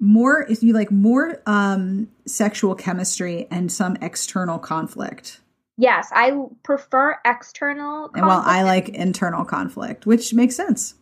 [0.00, 5.40] more if you like more um sexual chemistry and some external conflict.
[5.76, 6.32] Yes, I
[6.62, 8.10] prefer external.
[8.14, 10.94] And while I like internal conflict, which makes sense.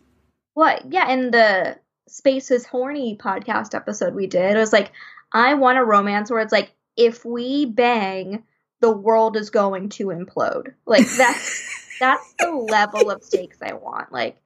[0.53, 0.83] What?
[0.89, 4.91] Yeah, in the Spaces Horny podcast episode we did, it was like,
[5.33, 8.43] I want a romance where it's like, if we bang,
[8.79, 10.73] the world is going to implode.
[10.85, 14.11] Like that's that's the level of stakes I want.
[14.13, 14.37] Like,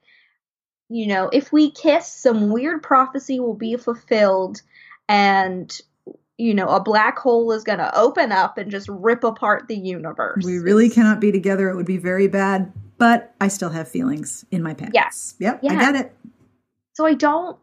[0.94, 4.62] you know, if we kiss, some weird prophecy will be fulfilled,
[5.10, 5.76] and
[6.38, 10.44] you know, a black hole is gonna open up and just rip apart the universe.
[10.46, 11.70] We really cannot be together.
[11.70, 14.94] It would be very bad, but I still have feelings in my pants.
[14.94, 15.36] Yes.
[15.40, 16.16] Yep, I get it.
[16.94, 17.58] so I don't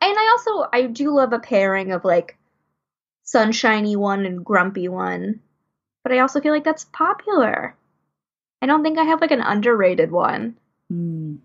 [0.00, 2.36] and I also I do love a pairing of like
[3.24, 5.40] sunshiny one and grumpy one.
[6.02, 7.74] But I also feel like that's popular.
[8.60, 10.56] I don't think I have like an underrated one.
[10.90, 11.36] Hmm.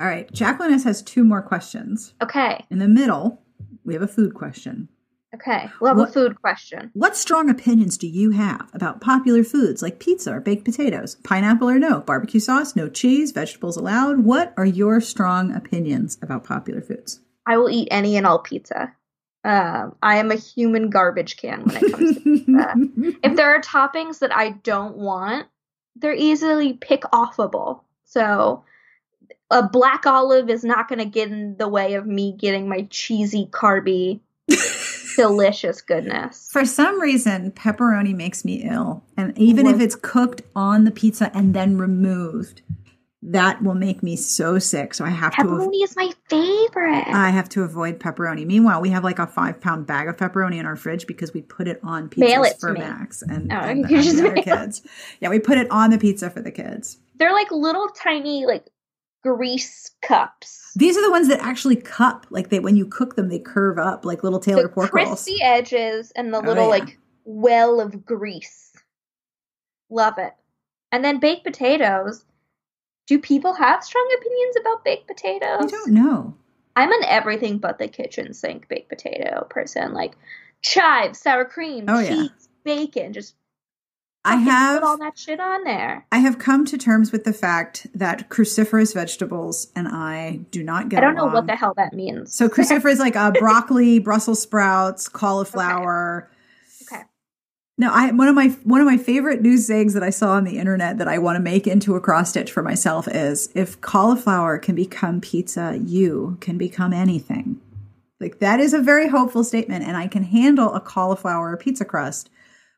[0.00, 0.30] All right.
[0.32, 0.84] Jacqueline S.
[0.84, 2.14] has two more questions.
[2.22, 2.64] Okay.
[2.70, 3.42] In the middle,
[3.84, 4.88] we have a food question.
[5.34, 5.70] Okay.
[5.80, 6.90] Love What- a food question.
[6.94, 11.68] What strong opinions do you have about popular foods like pizza or baked potatoes, pineapple
[11.68, 14.20] or no, barbecue sauce, no cheese, vegetables allowed?
[14.20, 17.20] What are your strong opinions about popular foods?
[17.46, 18.92] I will eat any and all pizza.
[19.44, 22.74] Um, I am a human garbage can when it comes to pizza.
[23.22, 25.46] if there are toppings that I don't want,
[25.96, 27.80] they're easily pick offable.
[28.04, 28.64] So
[29.50, 32.86] a black olive is not going to get in the way of me getting my
[32.90, 34.20] cheesy, carby,
[35.16, 36.48] delicious goodness.
[36.52, 39.04] For some reason, pepperoni makes me ill.
[39.16, 42.62] And even if it's cooked on the pizza and then removed,
[43.22, 44.94] that will make me so sick.
[44.94, 47.08] So I have to av- Pepperoni is my favorite.
[47.08, 48.46] I have to avoid pepperoni.
[48.46, 51.42] Meanwhile, we have like a five pound bag of pepperoni in our fridge because we
[51.42, 52.80] put it on Mail pizzas it to for me.
[52.80, 54.82] Max and, Oh, and, you and just the other kids.
[55.20, 56.98] Yeah, we put it on the pizza for the kids.
[57.16, 58.66] They're like little tiny like
[59.34, 60.72] grease cups.
[60.76, 62.26] These are the ones that actually cup.
[62.30, 65.08] Like they, when you cook them, they curve up like little Taylor the pork rolls.
[65.24, 66.70] crispy edges and the Oh, little yeah.
[66.70, 68.72] like well of grease.
[69.90, 70.32] Love it.
[70.92, 72.24] And then baked potatoes.
[73.06, 75.58] Do people have strong opinions about baked potatoes?
[75.62, 76.34] I don't know.
[76.76, 79.92] I'm an everything but the kitchen sink baked potato person.
[79.92, 80.14] Like
[80.62, 82.08] chives, sour cream, Oh, yeah.
[82.08, 83.34] cheese, bacon, just
[84.26, 86.04] I have all that shit on there.
[86.10, 90.88] I have come to terms with the fact that cruciferous vegetables and I do not
[90.88, 92.34] get I don't know what the hell that means.
[92.34, 96.28] So cruciferous is like uh, broccoli, Brussels sprouts, cauliflower.
[96.82, 97.02] Okay.
[97.78, 100.42] Now, I one of my one of my favorite news sayings that I saw on
[100.42, 103.80] the internet that I want to make into a cross stitch for myself is if
[103.80, 107.60] cauliflower can become pizza, you can become anything.
[108.18, 112.28] Like that is a very hopeful statement, and I can handle a cauliflower pizza crust,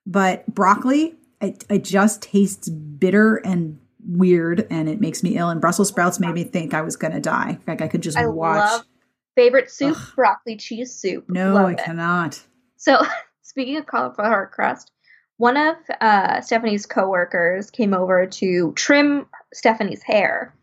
[0.04, 5.50] but broccoli, it, it just tastes bitter and weird, and it makes me ill.
[5.50, 7.58] And Brussels sprouts made me think I was going to die.
[7.66, 8.58] Like I could just I watch.
[8.58, 8.82] love
[9.36, 11.24] favorite soup, broccoli cheese soup.
[11.28, 11.78] no, Love I it.
[11.78, 12.42] cannot.
[12.76, 13.00] So,
[13.42, 14.90] speaking of cauliflower crust,
[15.36, 20.54] one of uh, Stephanie's coworkers came over to trim Stephanie's hair.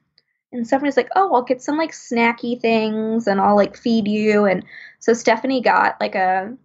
[0.51, 4.45] And Stephanie's like, "Oh, I'll get some like snacky things and I'll like feed you."
[4.45, 4.63] And
[4.99, 6.55] so Stephanie got like a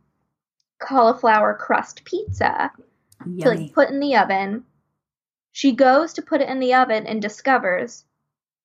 [0.80, 2.70] cauliflower crust pizza
[3.24, 3.56] to Yummy.
[3.56, 4.64] like put in the oven.
[5.52, 8.04] She goes to put it in the oven and discovers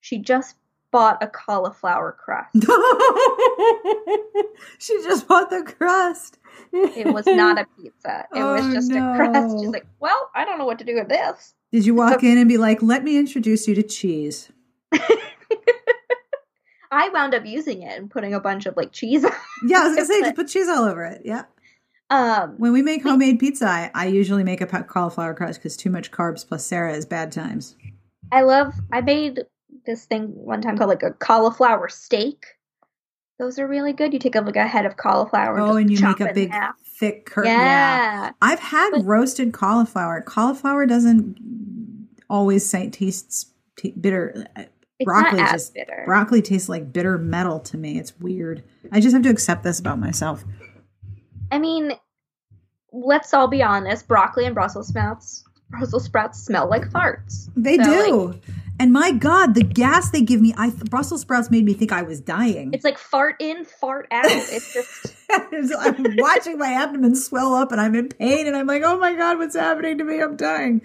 [0.06, 0.56] she just
[0.92, 2.54] bought a cauliflower crust.
[4.80, 6.38] she just bought the crust.
[6.72, 8.28] It was not a pizza.
[8.34, 9.60] It oh, was Oh, just a crust.
[9.60, 12.38] She's like, "Well, I don't know what to do with this." Did you walk in
[12.38, 14.52] and be like, "Let me introduce you to cheese"?
[16.92, 19.26] I wound up using it and putting a bunch of like cheese.
[19.26, 19.32] on
[19.68, 21.24] Yeah, I was gonna say, just put cheese all over it.
[21.26, 21.44] Yeah.
[22.10, 25.90] Um, When we make homemade pizza, I, I usually make a cauliflower crust because too
[25.90, 27.76] much carbs plus Sarah is bad times.
[28.32, 28.74] I love.
[28.92, 29.42] I made
[29.86, 32.46] this thing one time called like a cauliflower steak.
[33.40, 34.14] Those are really good.
[34.14, 35.60] You take a, like a head of cauliflower.
[35.60, 36.76] Oh, just and you make a big half.
[37.00, 37.52] thick curtain.
[37.52, 38.32] Yeah.
[38.42, 40.22] I've had But- roasted cauliflower.
[40.22, 41.38] Cauliflower doesn't
[42.30, 44.46] always say tastes t- bitter.
[45.00, 46.04] It's broccoli not as just bitter.
[46.06, 48.00] broccoli tastes like bitter metal to me.
[48.00, 48.64] It's weird.
[48.92, 50.46] I just have to accept this about myself.
[51.52, 51.94] I mean,
[52.92, 54.08] let's all be honest.
[54.08, 57.50] Broccoli and Brussels sprouts, Brussels sprouts smell like farts.
[57.56, 58.28] They So, do.
[58.28, 58.42] like,
[58.78, 62.02] and my God, the gas they give me, I Brussels sprouts made me think I
[62.02, 62.74] was dying.
[62.74, 64.26] it's like fart in, fart out.
[64.26, 65.16] It's just
[65.80, 69.14] I'm watching my abdomen swell up and I'm in pain and I'm like, oh my
[69.16, 70.22] God, what's happening to me?
[70.22, 70.82] I'm dying.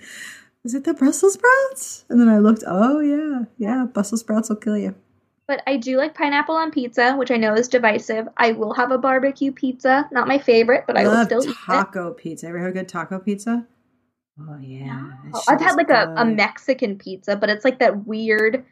[0.62, 2.04] Is it the Brussels sprouts?
[2.08, 4.94] And then I looked, oh yeah, yeah, Brussels sprouts will kill you.
[5.50, 8.28] But I do like pineapple on pizza, which I know is divisive.
[8.36, 10.08] I will have a barbecue pizza.
[10.12, 12.46] Not my favorite, but I will love still taco pizza.
[12.46, 13.66] Ever had a good taco pizza?
[14.38, 15.10] Oh yeah.
[15.34, 16.24] Oh, I've had like a, a.
[16.24, 18.64] Mexican pizza, but it's like that weird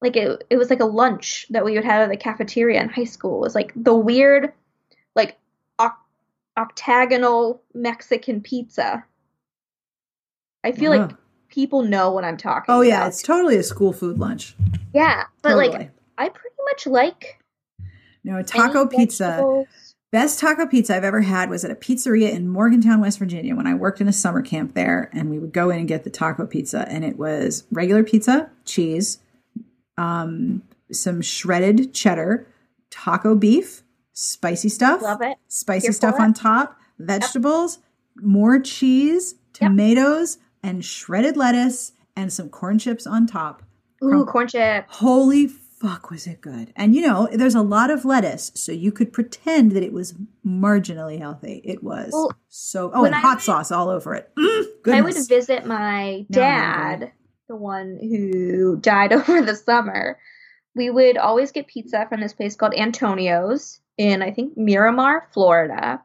[0.00, 2.88] like it it was like a lunch that we would have at the cafeteria in
[2.88, 3.36] high school.
[3.36, 4.50] It was like the weird
[5.14, 5.36] like
[5.78, 6.06] oc-
[6.56, 9.04] octagonal Mexican pizza.
[10.64, 11.10] I feel like
[11.50, 14.56] people know what I'm talking Oh yeah, it's totally a school food lunch.
[14.94, 15.68] Yeah, but Totally.
[15.68, 17.38] like I pretty much like
[18.24, 19.24] no taco pizza.
[19.26, 19.66] vegetables.
[20.12, 23.66] Best taco pizza I've ever had was at a pizzeria in Morgantown, West Virginia, when
[23.66, 25.10] I worked in a summer camp there.
[25.12, 28.48] And we would go in and get the taco pizza, and it was regular pizza,
[28.64, 29.18] cheese,
[29.98, 32.46] um, some shredded cheddar,
[32.90, 35.36] taco beef, spicy stuff, Love it.
[35.48, 37.80] spicy Here stuff on top, vegetables,
[38.22, 39.70] more cheese, Yep.
[39.70, 43.63] tomatoes, and shredded lettuce, and some corn chips on top.
[44.12, 44.86] Ooh, corn chips.
[44.96, 46.72] Holy fuck, was it good?
[46.76, 50.14] And you know, there's a lot of lettuce, so you could pretend that it was
[50.46, 51.60] marginally healthy.
[51.64, 52.90] It was Well, so.
[52.94, 54.30] Oh, and I hot would- sauce all over it.
[54.38, 54.64] Mm,
[54.94, 57.12] I would visit my dad,
[57.48, 60.18] the one who died over the summer.
[60.76, 66.02] We would always get pizza from this place called Antonio's in I think Miramar, Florida.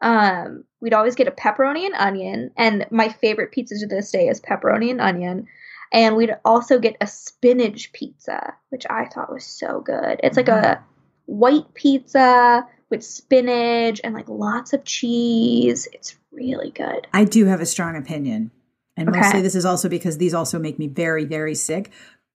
[0.00, 4.28] Um, we'd always get a pepperoni and onion, and my favorite pizza to this day
[4.28, 5.46] is pepperoni and onion.
[5.92, 10.20] And we'd also get a spinach pizza, which I thought was so good.
[10.22, 10.82] It's like a mm-hmm.
[11.26, 15.88] white pizza with spinach and like lots of cheese.
[15.92, 17.06] It's really good.
[17.12, 18.50] I do have a strong opinion,
[18.96, 19.20] and Okay.
[19.20, 21.90] mostly this is also because these also make me very, very sick.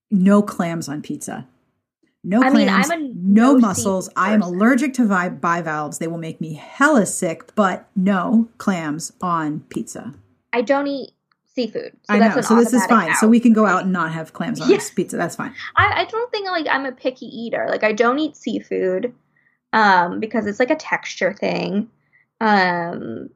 [0.10, 1.48] No clams on pizza.
[2.24, 4.10] No I mean, clams, I'm a no no mussels.
[4.16, 5.98] I am allergic to vi- bivalves.
[5.98, 10.14] They will make me hella sick, but no clams on pizza.
[10.54, 11.12] I don't eat
[11.56, 11.94] seafood.
[12.04, 12.42] So I know.
[12.42, 13.14] So this is fine.
[13.16, 14.80] So we can go out and not have clams on Yeah.
[14.96, 15.18] pizza.
[15.18, 15.54] That's fine.
[15.76, 17.68] I, I don't think like I'm a picky eater.
[17.70, 19.14] Like I don't eat seafood,
[19.72, 21.90] um, because it's like a texture thing.
[22.42, 23.30] Um,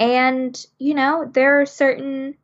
[0.00, 2.34] and you know there are certain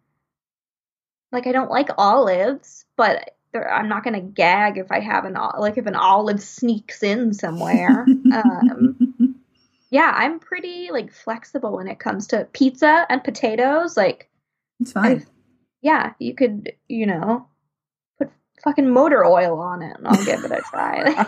[1.33, 5.34] like I don't like olives, but there, I'm not gonna gag if I have an
[5.59, 8.07] like if an olive sneaks in somewhere.
[8.32, 9.34] um,
[9.90, 13.97] yeah, I'm pretty like flexible when it comes to pizza and potatoes.
[13.97, 14.28] Like
[14.81, 15.26] it's fine.
[15.83, 17.49] yeah, you could, you know,
[18.18, 18.31] put
[18.62, 21.05] fucking motor oil on it and I'll give it a try.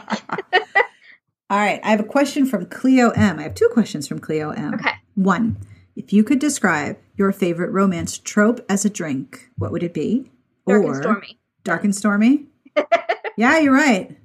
[1.51, 1.81] All right.
[1.83, 3.39] I have a question from Cleo M.
[3.39, 4.75] I have two questions from Cleo M.
[4.75, 4.93] okay.
[5.17, 5.57] One,
[5.97, 10.31] if you could describe your favorite romance trope as a drink, what would it be?
[10.67, 11.41] Dark and stormy.
[11.65, 12.47] Dark and stormy?
[13.37, 14.17] yeah, you're right.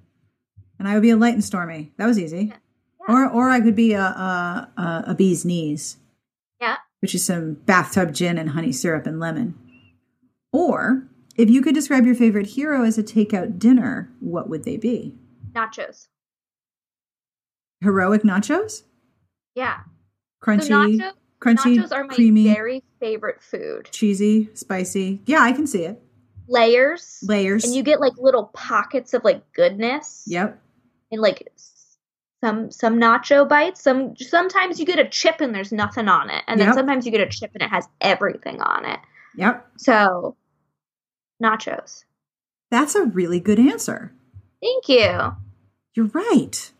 [0.77, 1.93] And I would be a light and stormy.
[1.97, 2.45] That was easy.
[2.45, 2.55] Yeah.
[3.07, 5.97] Or or I could be a a, a, a bee's knees.
[7.05, 9.53] Which is some bathtub gin and honey syrup and lemon.
[10.51, 14.75] Or if you could describe your favorite hero as a takeout dinner, what would they
[14.75, 15.13] be?
[15.53, 16.07] Nachos.
[17.81, 18.81] Heroic nachos?
[19.53, 19.81] Yeah.
[20.43, 23.87] Crunchy, So nacho, crunchy, nachos are my creamy, very favorite food.
[23.91, 25.21] cheesy, spicy.
[25.27, 26.01] Yeah, I can see it.
[26.47, 27.19] Layers.
[27.21, 27.65] Layers.
[27.65, 30.23] And you get like little pockets of like goodness.
[30.25, 30.59] Yep.
[31.11, 31.47] And like
[32.45, 33.81] some some nacho bites.
[33.81, 36.43] Some sometimes you get a chip and there's nothing on it.
[36.47, 36.75] And then Yep.
[36.75, 38.99] sometimes you get a chip and it has everything on it.
[39.35, 39.67] Yep.
[39.77, 40.35] So
[41.41, 42.03] nachos.
[42.69, 44.13] That's a really good answer.
[44.61, 45.35] Thank you.
[45.95, 46.71] You're right.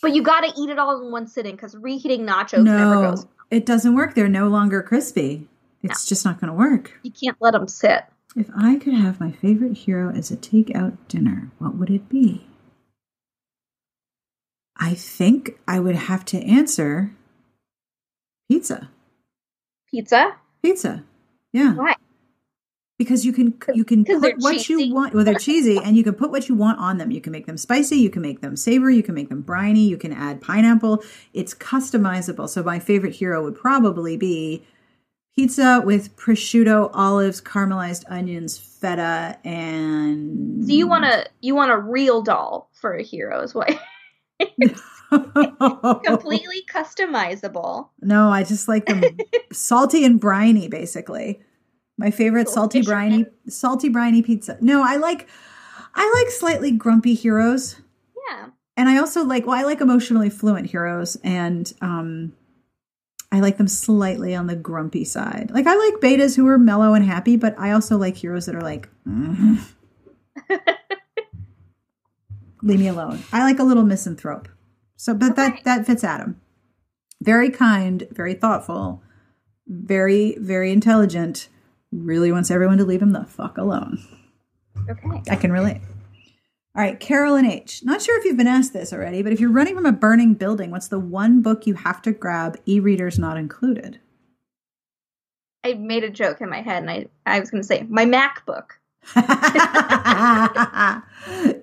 [0.00, 3.24] But you got to eat it all in one sitting because reheating nachos never no,
[3.50, 4.14] it doesn't work.
[4.16, 5.46] They're no longer crispy.
[5.84, 6.98] It's just not going to work.
[7.04, 8.04] You can't let them sit.
[8.34, 12.46] If I could have my favorite hero as a takeout dinner, what would it be?
[14.82, 17.12] I think I would have to answer
[18.50, 18.90] pizza.
[19.88, 20.34] Pizza?
[20.60, 21.04] Pizza.
[21.52, 21.74] Yeah.
[21.74, 21.94] Why?
[22.98, 24.84] Because you can you can put what cheesy.
[24.84, 25.14] you want.
[25.14, 27.12] Well, they're cheesy, and you can put what you want on them.
[27.12, 27.96] You can make them spicy.
[27.98, 28.96] You can make them savory.
[28.96, 29.86] You can make them briny.
[29.86, 31.04] You can add pineapple.
[31.32, 32.48] It's customizable.
[32.48, 34.64] So my favorite hero would probably be
[35.36, 40.64] pizza with prosciutto, olives, caramelized onions, feta, and.
[40.66, 43.70] So you want a you want a real doll for a hero is what
[46.04, 47.88] completely customizable.
[48.00, 49.02] No, I just like them
[49.52, 51.40] salty and briny, basically.
[51.98, 54.56] My favorite Little salty briny, salty briny pizza.
[54.60, 55.28] No, I like,
[55.94, 57.76] I like slightly grumpy heroes,
[58.30, 58.46] Yeah.
[58.76, 59.46] and I also like.
[59.46, 62.32] Well, I like emotionally fluent heroes, and um,
[63.30, 65.50] I like them slightly on the grumpy side.
[65.52, 68.54] Like I like betas who are mellow and happy, but I also like heroes that
[68.54, 69.58] are like, "Mm,
[72.62, 73.22] leave me alone.
[73.32, 74.48] I like a little misanthrope.
[74.96, 76.40] So, but that that fits Adam.
[77.20, 79.02] Very kind, very thoughtful,
[79.66, 81.48] very very intelligent.
[81.90, 83.98] Really wants everyone to leave him the fuck alone.
[84.88, 85.22] Okay.
[85.30, 85.80] I can relate.
[86.74, 87.82] All right, Carolyn H.
[87.84, 90.32] Not sure if you've been asked this already, but if you're running from a burning
[90.32, 94.00] building, what's the one book you have to grab, e-readers not included?
[95.64, 98.04] I made a joke in my head and I I was going to say my
[98.04, 98.70] MacBook.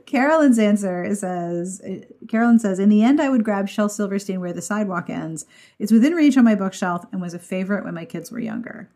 [0.06, 1.82] Carolyn's answer says
[2.28, 5.46] Carolyn says, In the end, I would grab Shel Silverstein where the sidewalk ends.
[5.78, 8.90] It's within reach on my bookshelf and was a favorite when my kids were younger.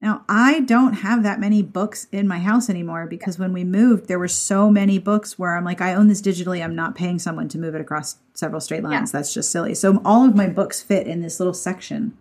[0.00, 4.08] Now, I don't have that many books in my house anymore because when we moved,
[4.08, 6.62] there were so many books where I'm like, I own this digitally.
[6.62, 9.12] I'm not paying someone to move it across several straight lines.
[9.12, 9.74] That's just silly.
[9.74, 12.16] So all of my books fit in this little section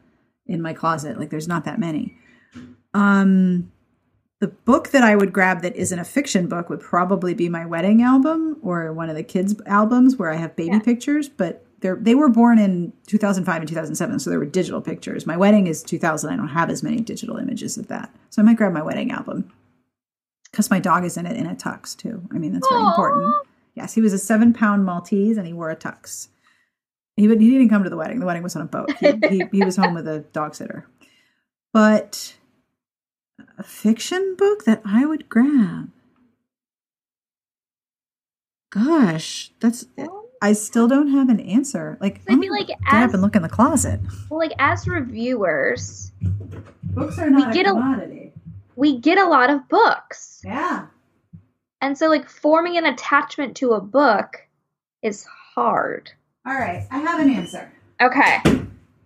[0.46, 1.18] in my closet.
[1.18, 2.16] Like there's not that many.
[2.94, 3.72] Um,
[4.42, 7.66] the book that I would grab that isn't a fiction book would probably be my
[7.66, 10.80] wedding album or one of the kids' albums where I have baby Yeah.
[10.80, 15.26] pictures, but they're, they were born in 2005 and 2007, so there were digital pictures.
[15.26, 16.30] My wedding is 2000.
[16.32, 18.14] I don't have as many digital images of that.
[18.30, 19.52] So I might grab my wedding album
[20.52, 22.28] because my dog is in it in a tux, too.
[22.34, 23.34] I mean, that's very important.
[23.76, 26.28] Yes, he was a seven pound Maltese and he wore a tux.
[27.16, 28.20] He, would, he didn't come to the wedding.
[28.20, 28.92] The wedding was on a boat.
[29.00, 30.86] He, he, he was home with a dog sitter.
[31.74, 32.36] But
[33.58, 35.90] a fiction book that I would grab.
[38.72, 39.86] Gosh, that's.
[40.44, 41.98] I still don't have an answer.
[42.02, 44.00] Like, I I'm feel like get up and look in the closet.
[44.30, 46.12] Well, like as reviewers,
[46.84, 48.34] Books are not a get a- commodity.
[48.76, 50.42] we get a lot of books.
[50.44, 50.88] Yeah.
[51.82, 54.38] And so like forming an attachment to a book
[55.04, 55.26] is
[55.56, 56.12] hard.
[56.46, 57.72] All right, I have an answer.
[58.02, 58.38] Okay.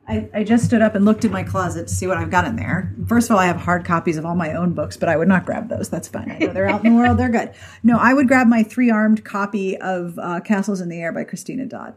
[0.07, 2.45] I, I just stood up and looked in my closet to see what I've got
[2.45, 2.93] in there.
[3.07, 5.27] First of all, I have hard copies of all my own books, but I would
[5.27, 5.89] not grab those.
[5.89, 6.29] That's fine.
[6.31, 7.17] I know they're out in the world.
[7.17, 7.53] They're good.
[7.81, 11.23] No, I would grab my three armed copy of uh, Castles in the Air by
[11.23, 11.95] Christina Dodd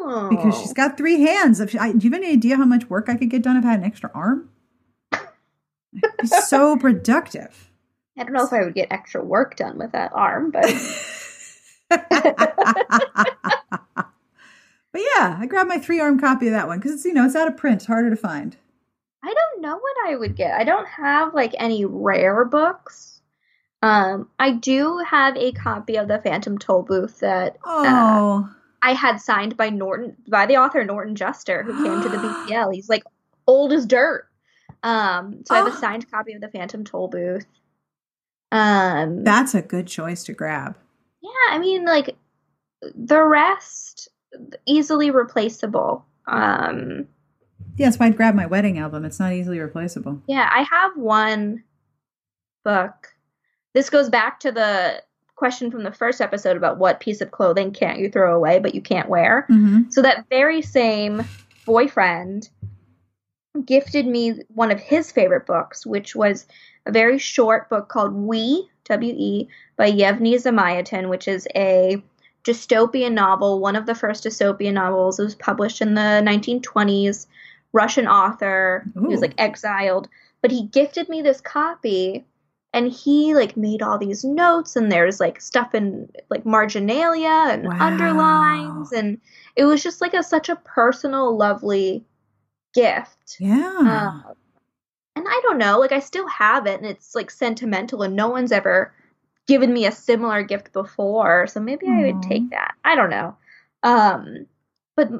[0.00, 0.28] Oh.
[0.30, 1.60] because she's got three hands.
[1.60, 3.56] If she, I, do you have any idea how much work I could get done
[3.58, 4.48] if I had an extra arm?
[6.24, 7.70] So productive.
[8.16, 10.64] I don't know if I would get extra work done with that arm, but
[14.92, 17.24] But yeah, I grabbed my three arm copy of that one because it's you know
[17.26, 18.56] it's out of print, it's harder to find.
[19.24, 20.58] I don't know what I would get.
[20.58, 23.20] I don't have like any rare books.
[23.82, 28.48] Um, I do have a copy of the Phantom Tollbooth that Oh,
[28.82, 32.16] I had signed by Norton by the author Norton Juster, who came to the
[32.48, 32.72] BPL.
[32.74, 33.04] He's like
[33.46, 34.26] old as dirt.
[34.82, 35.70] Um, so I have Oh.
[35.70, 37.44] a signed copy of the Phantom Tollbooth.
[38.50, 40.76] Um, that's a good choice to grab.
[41.20, 42.16] yeah, I mean, like
[42.94, 44.08] the rest
[44.66, 46.04] easily replaceable.
[46.26, 47.06] Um,
[47.76, 49.04] Yeah, that's why I'd grab my wedding album.
[49.04, 50.20] It's not easily replaceable.
[50.26, 51.62] Yeah, I have one
[52.64, 53.08] book.
[53.72, 55.02] This goes back to the
[55.36, 58.74] question from the first episode about what piece of clothing can't you throw away but
[58.74, 59.46] you can't wear.
[59.48, 59.90] Mm-hmm.
[59.90, 61.24] So that very same
[61.64, 62.48] boyfriend
[63.64, 66.46] gifted me one of his favorite books, which was
[66.86, 72.02] a very short book called We, W E, by Yevgeny Zamyatin, which is a
[72.44, 75.18] dystopian novel, one of the first dystopian novels.
[75.18, 77.26] It was published in the 1920s.
[77.72, 78.84] Russian author.
[78.94, 80.08] He was like exiled,
[80.40, 82.24] but he gifted me this copy
[82.72, 87.66] and he like made all these notes and there's like stuff in like marginalia and
[87.66, 87.76] Wow.
[87.78, 89.20] underlines and
[89.56, 92.04] it was just like a such a personal lovely
[92.74, 93.78] gift Yeah.
[93.80, 94.32] uh,
[95.16, 98.28] and I don't know, like I still have it, and it's like sentimental, and no
[98.28, 98.94] one's ever
[99.48, 102.74] given me a similar gift before, so maybe I would take that.
[102.84, 103.36] I don't know,
[103.82, 104.46] um,
[104.94, 105.10] but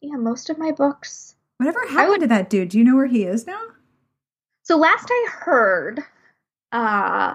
[0.00, 1.34] yeah, most of my books.
[1.58, 2.70] Whatever happened to that dude?
[2.70, 3.60] Do you know where he is now?
[4.62, 6.00] So last I heard,
[6.70, 7.34] uh,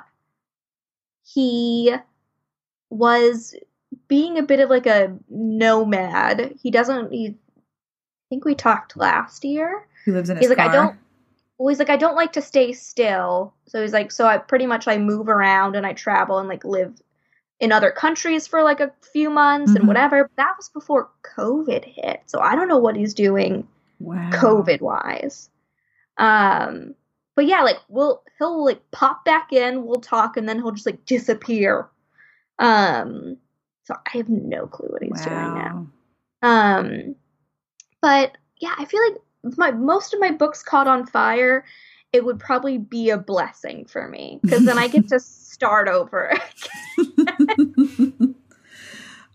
[1.24, 1.93] he
[2.89, 3.54] was
[4.08, 6.56] being a bit of like a nomad.
[6.62, 7.12] He doesn't.
[7.12, 7.28] He,
[7.58, 9.86] I think we talked last year.
[10.06, 10.70] He lives in he's like car.
[10.70, 10.98] I don't.
[11.58, 13.53] Well, he's like I don't like to stay still.
[13.68, 16.64] So he's like so I pretty much I move around and I travel and like
[16.64, 17.01] live
[17.60, 19.78] in other countries for like a few months Mhm.
[19.78, 20.24] and whatever.
[20.26, 23.68] But that was before COVID hit, so I don't know what he's doing
[23.99, 24.30] Wow.
[24.32, 25.49] COVID wise.
[26.18, 26.93] Um,
[27.36, 30.86] but yeah, like we'll he'll like pop back in, we'll talk, and then he'll just
[30.86, 31.88] like disappear.
[32.60, 33.38] Um,
[33.86, 35.88] so I have no clue what he's doing now.
[36.41, 37.16] Um,
[38.01, 39.18] but yeah, I feel like
[39.56, 41.66] my most of my books caught on fire.
[42.14, 45.20] It would probably be a blessing for me because then I get to
[45.58, 46.34] start over.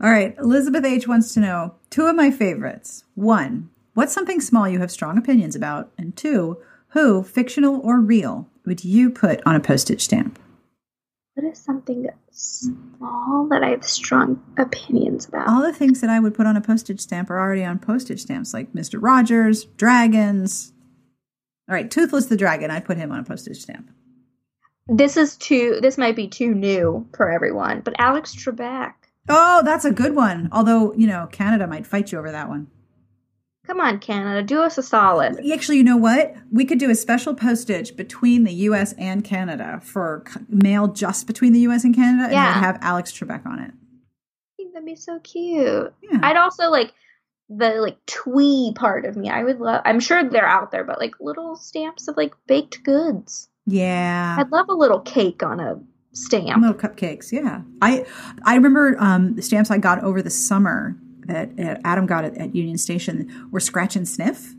[0.00, 0.34] All right.
[0.38, 1.07] Elizabeth H.
[1.07, 3.05] wants to know two of my favorites.
[3.14, 5.92] One, what's something small you have strong opinions about?
[5.98, 10.38] And two, who, fictional or real, would you put on a postage stamp?
[11.34, 15.48] What is something small that I have strong opinions about?
[15.48, 18.20] All the things that I would put on a postage stamp are already on postage
[18.22, 18.98] stamps, like Mr.
[19.00, 20.72] Rogers, dragons.
[21.68, 23.90] All right, Toothless the Dragon, I'd put him on a postage stamp.
[24.88, 25.78] this is too.
[25.80, 28.92] This might be too new for everyone, but Alex Trebek.
[29.28, 30.48] Oh, that's a good one.
[30.52, 32.66] Although, you know, Canada might fight you over that one.
[33.66, 35.38] Come on, Canada, do us a solid.
[35.52, 36.34] Actually, you know what?
[36.50, 38.92] We could do a special postage between the U.S.
[38.98, 41.84] and Canada for mail just between the U.S.
[41.84, 42.54] and Canada, and Yeah.
[42.54, 43.70] would have Alex Trebek on it.
[43.70, 45.94] I think that'd be so cute.
[46.02, 46.18] Yeah.
[46.22, 46.92] I'd also like
[47.48, 49.30] the like twee part of me.
[49.30, 49.82] I would love.
[49.84, 53.48] I'm sure they're out there, but like little stamps of like baked goods.
[53.66, 54.36] yeah.
[54.38, 55.78] I'd love a little cake on a
[56.14, 56.60] stamp.
[56.60, 57.62] Little cupcakes, yeah.
[57.80, 58.04] I
[58.44, 60.96] I remember um, the stamps I got over the summer
[61.26, 61.50] that
[61.84, 64.54] Adam got at, at Union Station were scratch and sniff,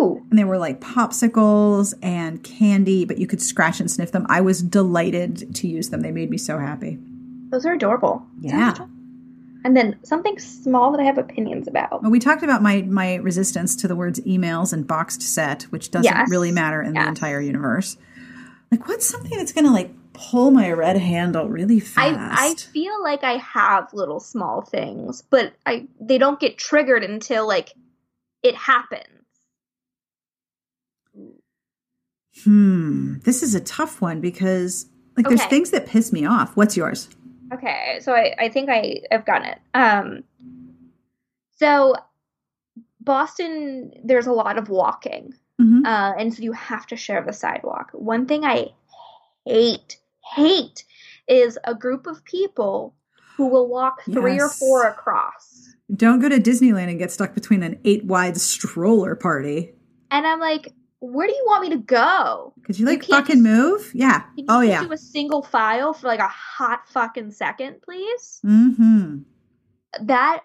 [0.00, 4.26] Ooh, and they were like popsicles and candy, but you could scratch and sniff them.
[4.28, 6.00] I was delighted to use them.
[6.00, 6.98] They made me so happy.
[7.50, 8.26] those are adorable.
[8.40, 8.74] Yeah.
[9.66, 12.02] And then something small that I have opinions about.
[12.02, 15.90] Well, we talked about my my resistance to the words emails and boxed set, which
[15.90, 16.28] doesn't Yes.
[16.28, 17.96] really matter in the entire universe.
[18.70, 22.18] Like, what's something that's going to like pull my red handle really fast?
[22.18, 27.04] I I feel like I have little small things, but I they don't get triggered
[27.04, 27.74] until like
[28.42, 29.08] it happens.
[32.44, 33.18] hmm.
[33.24, 34.86] This is a tough one because
[35.16, 36.56] like there's things that piss me off.
[36.56, 37.08] What's yours?
[37.52, 39.58] Okay, so I, I think I I've gotten it.
[39.74, 40.24] Um,
[41.56, 41.94] so
[43.00, 45.84] Boston, there's a lot of walking, Mhm.
[45.86, 47.90] uh, and so you have to share the sidewalk.
[47.92, 48.70] One thing I
[49.44, 49.98] hate,
[50.34, 50.84] hate,
[51.28, 52.94] is a group of people
[53.36, 57.62] who will walk three or four across, Don't go to Disneyland and get stuck between
[57.62, 59.74] an eight wide stroller party.
[60.10, 62.54] and I'm like, where do you want me to go?
[62.64, 63.90] Could you like can't fucking just- move?
[63.94, 64.22] Yeah.
[64.36, 64.82] You Oh yeah.
[64.84, 68.40] do a single file for like a hot fucking second, please?
[68.44, 69.18] Mm-hmm.
[70.06, 70.40] that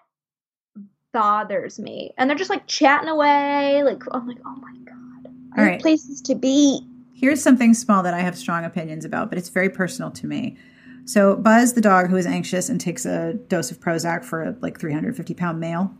[1.12, 2.12] bothers me.
[2.18, 3.82] And they're just like chatting away.
[3.84, 6.86] Like I'm like, oh my god, I All have places to be.
[7.20, 10.56] Here's something small that I have strong opinions about, but it's very personal to me.
[11.04, 14.56] So Buzz, the dog who is anxious and takes a dose of Prozac for a
[14.62, 15.94] like 350 pound male,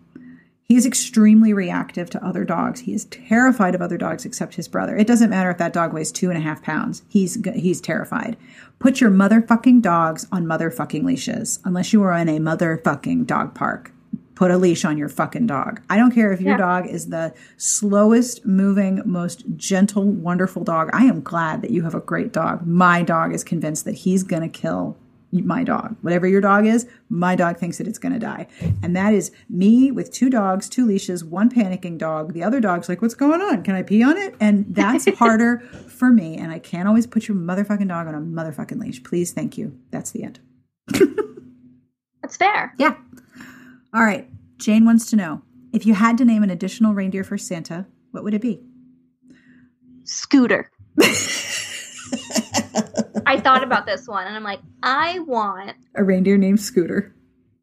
[0.63, 2.81] he is extremely reactive to other dogs.
[2.81, 4.97] He is terrified of other dogs except his brother.
[4.97, 7.03] It doesn't matter if that dog weighs two and a half pounds.
[7.07, 8.39] He's he's terrified.
[8.79, 13.93] Put your motherfucking dogs on motherfucking leashes, unless you are in a motherfucking dog park.
[14.41, 15.83] Put a leash on your fucking dog.
[15.91, 16.57] I don't care if your Yeah.
[16.57, 20.89] dog is the slowest moving, most gentle, wonderful dog.
[20.95, 22.67] I am glad that you have a great dog.
[22.67, 24.97] My dog is convinced that he's going to kill
[25.31, 25.95] my dog.
[26.01, 28.47] Whatever your dog is, my dog thinks that it's going to die.
[28.83, 32.33] And that is me with two dogs, two leashes, one panicking dog.
[32.33, 33.63] The other dog's like, what's going on?
[33.63, 34.35] Can I pee on it?
[34.41, 36.39] And that's harder for me.
[36.39, 39.03] And I can't always put your motherfucking dog on a motherfucking leash.
[39.03, 39.77] Please, thank you.
[39.91, 40.41] That's the end.
[42.23, 42.73] That's fair.
[42.79, 42.95] Yeah.
[43.95, 44.29] All right.
[44.59, 48.25] Jane wants to know if you had to name an additional reindeer for Santa, what
[48.25, 48.61] would it be?
[50.05, 50.71] Scooter.
[53.27, 57.15] I thought about this one and I'm like, I want A reindeer named Scooter.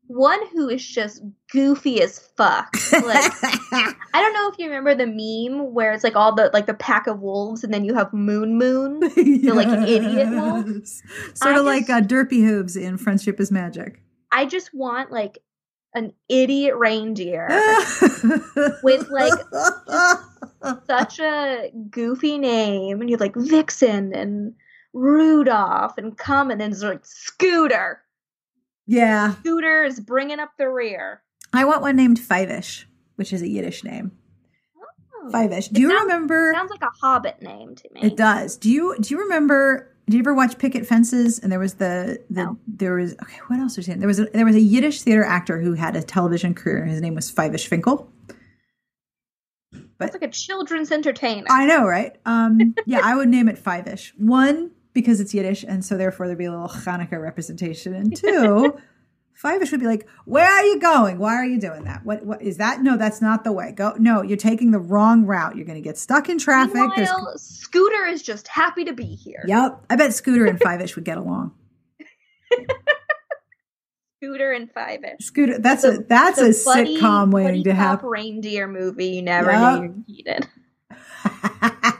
[0.07, 1.21] one who is just
[1.51, 2.73] goofy as fuck.
[2.93, 3.31] Like
[3.73, 6.73] I don't know if you remember the meme where it's like all the like the
[6.73, 8.99] pack of wolves and then you have Moon Moon.
[9.15, 10.65] They're like idiot wolf.
[11.33, 14.01] Sort I of like uh, Derpy Hooves in Friendship is Magic.
[14.31, 15.39] I just want like
[15.97, 17.47] an idiot reindeer
[18.83, 19.33] with like
[20.87, 24.53] such a goofy name and you have like Vixen and
[24.93, 28.01] Rudolph and come and then it's like Scooter.
[28.85, 29.33] yeah.
[29.35, 31.21] Scooter is bringing up the rear.
[31.53, 32.85] I want one named Fivish,
[33.15, 34.11] which is a Yiddish name.
[35.23, 35.29] Oh.
[35.31, 35.67] Fivish.
[35.67, 36.51] It Do you sounds- remember?
[36.53, 38.01] Sounds like a Hobbit name to me.
[38.03, 38.57] It does.
[38.57, 39.93] Do you do you remember?
[40.07, 41.37] Did you ever watch Picket Fences?
[41.37, 42.57] And there was the the No.
[42.65, 43.39] there was okay.
[43.47, 44.07] What else was in there?
[44.07, 46.85] Was a, there was a Yiddish theater actor who had a television career.
[46.85, 48.09] His name was Fyvush Finkel.
[49.99, 51.47] It's like a children's entertainer.
[51.49, 52.15] I know, right?
[52.25, 54.11] Um, yeah, I would name it Fivish.
[54.17, 57.93] One because it's Yiddish, and so therefore there'd be a little Hanukkah representation.
[57.93, 58.79] And two,
[59.43, 61.19] Fivish would be like, "Where are you going?
[61.19, 62.03] Why are you doing that?
[62.05, 62.81] What what is that?
[62.81, 63.71] No, that's not the way.
[63.71, 63.93] Go.
[63.99, 65.55] No, you're taking the wrong route.
[65.55, 66.89] You're going to get stuck in traffic.
[66.95, 69.43] There's Scooter is just happy to be here.
[69.47, 69.85] Yep.
[69.89, 71.53] I bet Scooter and Fivish would get along.
[74.23, 75.23] Scooter and Five-ish.
[75.25, 78.09] Scooter, that's a that's a The buddy- sitcom waiting to happen.
[78.09, 79.79] reindeer movie you never Yep.
[79.81, 80.47] knew you needed.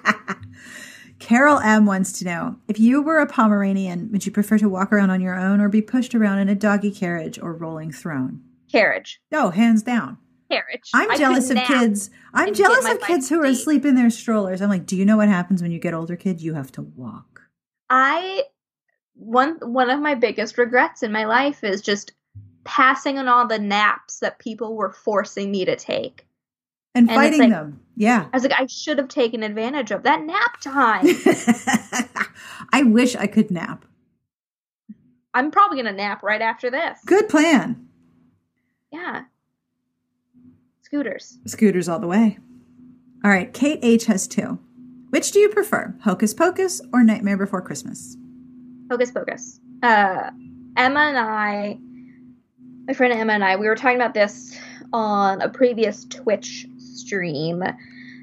[1.27, 4.93] Carol M wants to know if you were a Pomeranian, would you prefer to walk
[4.93, 8.41] around on your own or be pushed around in a doggy carriage or rolling throne?
[8.71, 9.19] Carriage.
[9.29, 10.19] No, hands down.
[10.49, 10.89] Carriage.
[10.93, 12.11] I'm I jealous of kids.
[12.33, 14.61] I'm jealous of kids who are asleep in their strollers.
[14.61, 16.41] I'm like, do you know what happens when you get older, kid?
[16.41, 17.41] You have to walk.
[17.89, 18.43] I
[19.15, 22.13] one one of my biggest regrets in my life is just
[22.63, 26.25] passing on all the naps that people were forcing me to take.
[26.97, 27.79] And, And fighting like- them.
[27.95, 28.25] Yeah.
[28.31, 31.05] I was like, I should have taken advantage of that nap time.
[32.73, 33.85] I wish I could nap.
[35.33, 36.99] I'm probably gonna nap right after this.
[37.05, 37.87] Good plan.
[38.91, 39.23] Yeah.
[40.81, 41.37] Scooters.
[41.45, 42.37] Scooters all the way.
[43.23, 44.59] All right, Kate H has two.
[45.09, 48.15] Which do you prefer, Hocus Pocus or Nightmare Before Christmas?
[48.91, 49.59] Hocus Pocus.
[49.83, 50.29] Uh,
[50.75, 51.77] Emma and I,
[52.87, 54.57] my friend Emma and I, we were talking about this
[54.93, 56.67] on a previous Twitch
[56.97, 57.63] stream,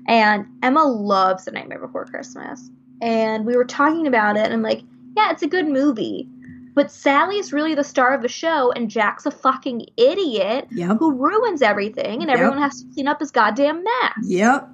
[0.06, 2.70] and Emma loves The Nightmare Before Christmas.
[3.00, 4.82] And we were talking about it, and I'm like,
[5.16, 6.28] yeah, it's a good movie.
[6.74, 10.96] But Sally's really the star of the show, and Jack's a fucking idiot Yep.
[10.98, 12.38] who ruins everything, and Yep.
[12.38, 14.12] everyone has to clean up his goddamn mess.
[14.24, 14.68] Yep.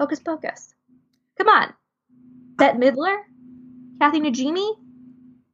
[0.00, 0.74] Hocus Pocus.
[1.38, 1.72] Come on.
[2.56, 3.16] Bette Midler?
[4.00, 4.76] Kathy Najimy?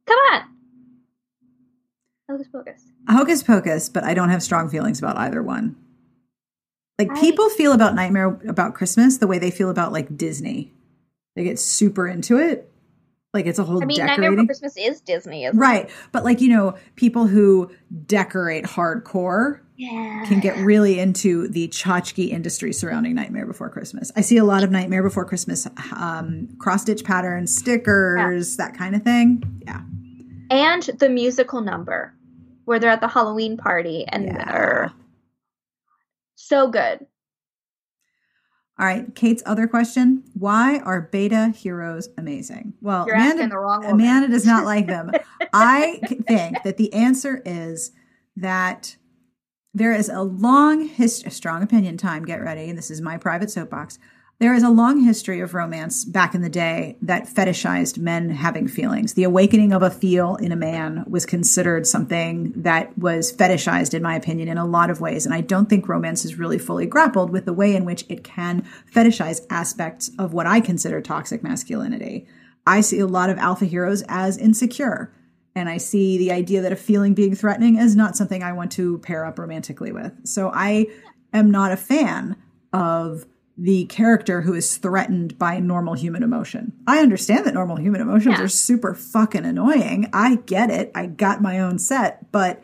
[0.05, 0.41] Come on.
[2.29, 2.83] Hocus Pocus.
[3.09, 5.75] Hocus Pocus, but I don't have strong feelings about either one.
[6.99, 10.71] Like I- people feel about Nightmare about Christmas the way they feel about like Disney.
[11.35, 12.69] They get super into it.
[13.33, 14.29] Like it's a whole I mean, Nightmare.
[14.31, 15.89] Before Christmas is Disney, isn't Right.
[16.11, 17.71] But like, you know, people who
[18.05, 19.59] decorate hardcore?
[19.75, 20.25] Yeah.
[20.27, 24.11] can get really into the tchotchke industry surrounding Nightmare Before Christmas.
[24.15, 28.95] I see a lot of Nightmare Before Christmas um, cross stitch patterns, stickers, that kind
[28.95, 29.41] of thing.
[29.65, 29.81] Yeah.
[30.51, 32.13] And the musical number
[32.65, 34.51] where they're at the Halloween party and Yeah.
[34.51, 34.91] they're
[36.47, 37.05] so good.
[38.79, 39.13] All right.
[39.13, 42.73] Kate's other question Why are beta heroes amazing?
[42.81, 43.55] Well, You're Amanda.
[43.55, 45.11] Amanda does not like them.
[45.53, 47.91] I think that the answer is
[48.35, 48.97] that
[49.75, 52.71] there is a long history, strong opinion time, get ready.
[52.71, 53.99] This is my private soapbox.
[54.43, 58.67] There is a long history of romance back in the day that fetishized men having
[58.67, 59.13] feelings.
[59.13, 64.03] The awakening of a feel in a man was considered something that was fetishized, in
[64.03, 65.25] my opinion, in a lot of ways.
[65.25, 68.25] And I don't think romance is really fully grappled with the way in which it
[68.25, 72.27] can fetishize aspects of what I consider toxic masculinity.
[72.67, 75.13] I see a lot of alpha heroes as insecure.
[75.55, 78.73] And I see the idea that a feeling being threatening is not something I want
[78.73, 80.27] to pair up romantically with.
[80.27, 80.87] So I
[81.31, 82.35] am not a fan
[82.73, 83.25] of
[83.57, 86.73] the character who is threatened by normal human emotion.
[86.87, 88.43] I understand that normal human emotions Yeah.
[88.45, 90.09] are super fucking annoying.
[90.11, 90.91] I get it.
[90.95, 92.61] I got my own set, but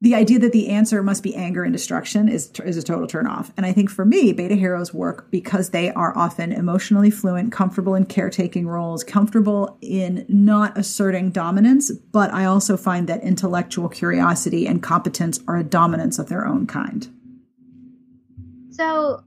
[0.00, 3.50] the idea that the answer must be anger and destruction is is a total turnoff.
[3.56, 7.94] And I think for me, beta heroes work because they are often emotionally fluent, comfortable
[7.94, 11.92] in caretaking roles, comfortable in not asserting dominance.
[11.92, 16.66] But I also find that intellectual curiosity and competence are a dominance of their own
[16.66, 17.08] kind.
[18.70, 19.22] So,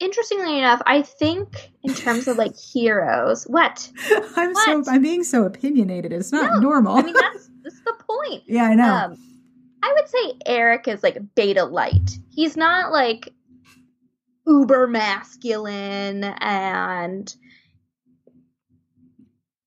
[0.00, 3.90] interestingly enough, I think in terms of like heroes, what?
[4.36, 4.84] I'm What?
[4.84, 6.12] so I'm being so opinionated.
[6.12, 6.96] It's not No, normal.
[6.96, 8.42] I mean, that's that's the point.
[8.46, 8.92] yeah, I know.
[8.92, 9.18] Um,
[9.82, 12.18] I would say Eric is like beta light.
[12.30, 13.32] He's not like
[14.46, 17.32] uber masculine and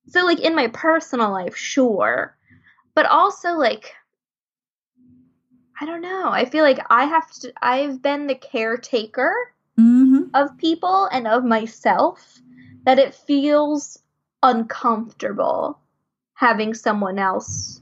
[0.07, 2.37] so like in my personal life, sure.
[2.95, 3.93] But also like
[5.79, 6.29] I don't know.
[6.29, 9.33] I feel like I have to I've been the caretaker
[9.77, 12.41] hmm of people and of myself
[12.85, 13.99] that it feels
[14.41, 15.79] uncomfortable
[16.33, 17.81] having someone else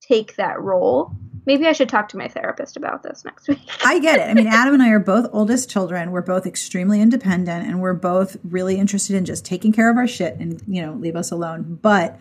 [0.00, 1.12] take that role.
[1.46, 3.58] Maybe I should talk to my therapist about this next week.
[3.84, 4.30] I get it.
[4.30, 6.10] I mean, Adam and I are both oldest children.
[6.10, 10.06] We're both extremely independent and we're both really interested in just taking care of our
[10.06, 11.78] shit and, you know, leave us alone.
[11.80, 12.18] But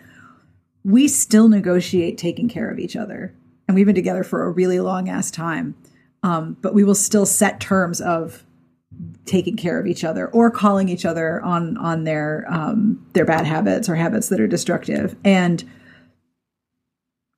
[0.84, 3.36] we still negotiate taking care of each other.
[3.68, 5.76] And we've been together for a really long ass time.
[6.24, 8.46] Um, but we will still set terms of
[9.28, 13.46] taking care of each other or calling each other on on their um, their bad
[13.46, 15.16] habits or habits that are destructive.
[15.24, 15.64] And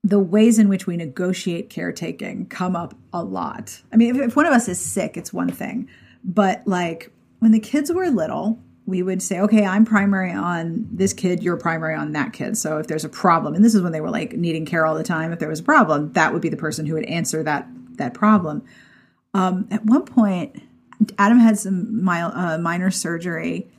[0.03, 3.81] the ways in which we negotiate caretaking come up a lot.
[3.91, 5.89] I mean, if, if one of us is sick, it's one thing.
[6.23, 11.13] But like when the kids were little, we would say, okay, I'm primary on this
[11.13, 12.57] kid, you're primary on that kid.
[12.57, 14.95] So if there's a problem, and this is when they were like needing care all
[14.95, 17.43] the time, if there was a problem, that would be the person who would answer
[17.43, 17.67] that
[17.97, 18.63] that problem.
[19.33, 20.55] Um, at one point,
[21.17, 23.71] Adam had some mild, uh, minor surgery,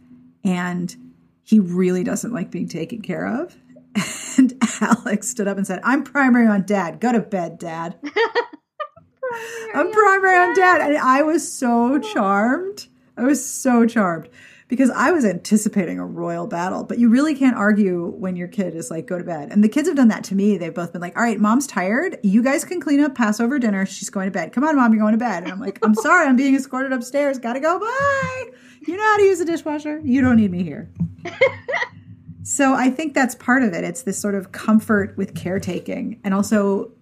[0.45, 0.95] and
[1.43, 3.57] he really doesn't like being taken care of.
[4.39, 6.99] And Alex stood up and said, I'm primary on dad.
[6.99, 7.99] Go to bed, dad.
[9.75, 10.81] I'm primary on dad.
[10.81, 12.87] And I was so charmed.
[13.19, 14.31] I was so charmed
[14.71, 16.85] because I was anticipating a royal battle.
[16.85, 19.49] But you really can't argue when your kid is like, go to bed.
[19.51, 20.57] And the kids have done that to me.
[20.57, 22.19] They've both been like, all right, mom's tired.
[22.23, 23.85] You guys can clean up Passover dinner.
[23.85, 24.53] She's going to bed.
[24.53, 25.43] Come on, mom, you're going to bed.
[25.43, 27.39] And I'm like, I'm sorry, I'm being escorted upstairs.
[27.41, 27.81] Gotta go.
[27.81, 28.51] Bye.
[28.87, 30.01] You know how to use a dishwasher.
[30.05, 30.89] You don't need me here.
[32.45, 33.83] so I think that's part of it.
[33.83, 36.93] It's this sort of comfort with caretaking and also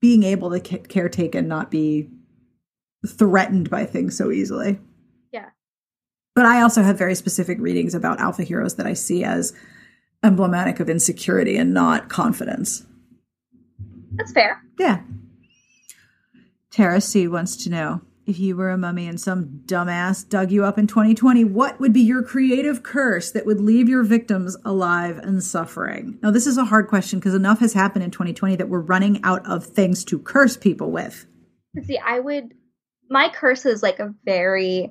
[0.00, 2.08] being able to ca- caretake and not be
[3.06, 4.78] threatened by things so easily.
[6.40, 9.52] But I also have very specific readings about alpha heroes that I see as
[10.22, 12.86] emblematic of insecurity and not confidence.
[14.12, 14.62] That's fair.
[14.78, 15.02] Yeah.
[16.70, 20.64] Tara C wants to know if you were a mummy and some dumbass dug you
[20.64, 25.18] up in 2020, what would be your creative curse that would leave your victims alive
[25.18, 26.18] and suffering?
[26.22, 29.22] Now, this is a hard question because enough has happened in 2020 that we're running
[29.24, 31.26] out of things to curse people with.
[31.82, 32.54] See, I would
[33.10, 34.90] my curse is like a very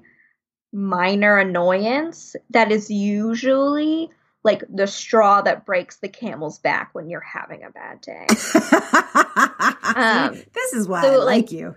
[0.71, 4.09] minor annoyance that is usually
[4.43, 8.27] like the straw that breaks the camel's back when you're having a bad day.
[9.95, 11.75] Um, this is why so, I like, like, you.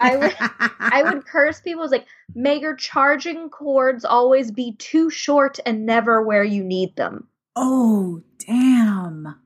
[0.00, 0.34] I would
[0.80, 5.86] I would curse people as like, may your charging cords always be too short and
[5.86, 7.28] never where you need them.
[7.54, 9.36] Oh, damn.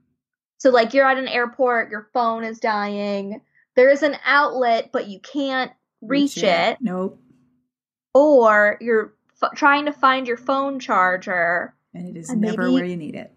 [0.59, 3.43] So like you're at an airport, your phone is dying.
[3.75, 6.79] There is an outlet, but you can't reach, it.
[6.81, 7.21] Nope.
[8.17, 9.12] Or you're
[9.43, 11.75] f- trying to find your phone charger.
[11.95, 13.33] And it is And never maybe- where you need it.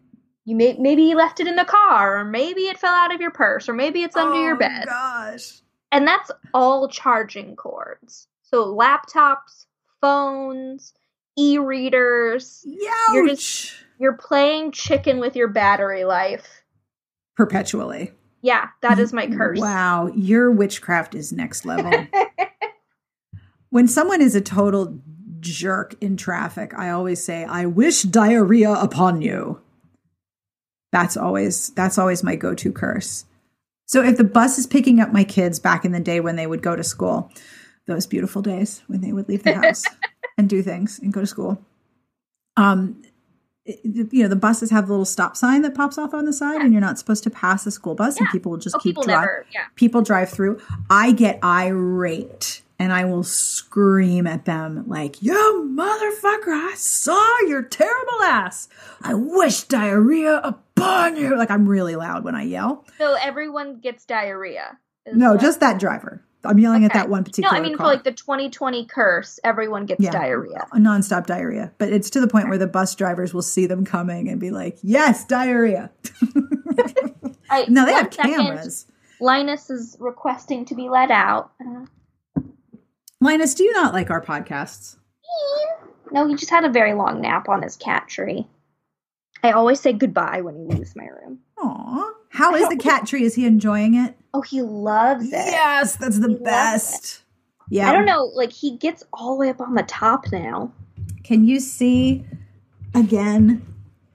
[0.45, 3.21] You may maybe you left it in the car, or maybe it fell out of
[3.21, 4.71] your purse, or maybe it's under your bed.
[4.71, 4.88] Oh, bed.
[4.88, 5.61] gosh.
[5.91, 8.27] And that's all charging cords.
[8.41, 9.65] So laptops,
[10.01, 10.93] phones,
[11.38, 12.65] e-readers.
[12.67, 13.13] Youch.
[13.13, 16.63] You're just- You're playing chicken with your battery life.
[17.36, 18.11] Perpetually.
[18.41, 19.59] Yeah, that is my curse.
[19.59, 21.91] Wow, your witchcraft is next level.
[23.70, 24.99] when someone is a total
[25.39, 29.59] jerk in traffic, I always say, "I wish diarrhea upon you."
[30.91, 33.26] That's always that's always my go-to curse.
[33.86, 36.47] So if the bus is picking up my kids back in the day when they
[36.47, 37.32] would go to school,
[37.88, 39.84] those beautiful days when they would leave the house
[40.38, 41.63] and do things and go to school.
[42.57, 43.01] Um
[43.65, 46.34] it- you know the buses have the little stop sign that pops off on the
[46.34, 48.80] side and you're not supposed to pass a school bus and people will just Oh,
[48.80, 49.45] keep people driving never.
[49.53, 49.61] Yeah.
[49.76, 50.59] people drive through,
[50.89, 56.53] I get irate and I will scream at them like, "You motherfucker!
[56.53, 58.69] I saw your terrible ass.
[59.01, 62.86] I wish diarrhea upon you." Like I'm really loud when I yell.
[62.97, 64.77] So everyone gets diarrhea.
[65.11, 66.23] No, what- just that driver.
[66.45, 67.51] I'm yelling at that one particular.
[67.51, 67.59] no.
[67.59, 70.11] I mean for like the 2020 curse, everyone gets Yeah.
[70.11, 70.65] diarrhea.
[70.71, 71.73] a nonstop diarrhea.
[71.77, 74.49] But it's to the point where the bus drivers will see them coming and be
[74.49, 75.91] like, "Yes, diarrhea."
[77.49, 78.86] I, no, they have second- cameras.
[79.19, 81.51] Linus is requesting to be let out.
[81.59, 81.86] Uh,
[83.22, 84.95] Linus, do you not like our podcasts?
[86.11, 88.47] no, he just had a very long nap on his cat tree.
[89.43, 91.39] I always say goodbye when he leaves my room.
[91.57, 92.11] Aw.
[92.30, 93.24] How is the cat tree?
[93.24, 94.15] Is he enjoying it?
[94.34, 95.32] Oh, he loves it.
[95.32, 97.24] Yes, that's the He best.
[97.70, 97.89] Yeah.
[97.89, 100.72] I don't know, like he gets all the way up on the top now.
[101.24, 102.26] Can you see
[102.95, 103.65] again?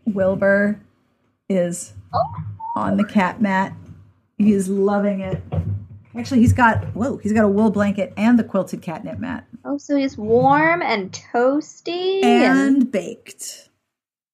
[0.07, 0.81] Wilbur
[1.49, 2.45] is oh.
[2.77, 3.73] on the cat mat.
[4.39, 5.41] He's loving it.
[6.17, 9.47] Actually, he's got whoa, he's got a wool blanket and the quilted catnip mat.
[9.65, 13.69] Oh, so he's warm and toasty And baked.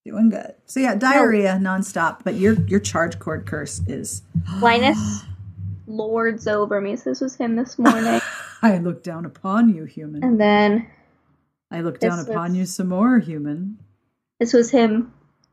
[0.04, 0.54] Doing good.
[0.66, 4.22] So yeah, diarrhea nonstop, but your your charge cord curse is
[4.60, 5.22] Linus
[5.86, 6.96] lords over me.
[6.96, 8.20] So this was him this morning.
[8.62, 10.22] I look down upon you, human.
[10.22, 10.86] and then
[11.70, 13.78] I look down upon was- you some more, human.
[14.38, 15.12] this was him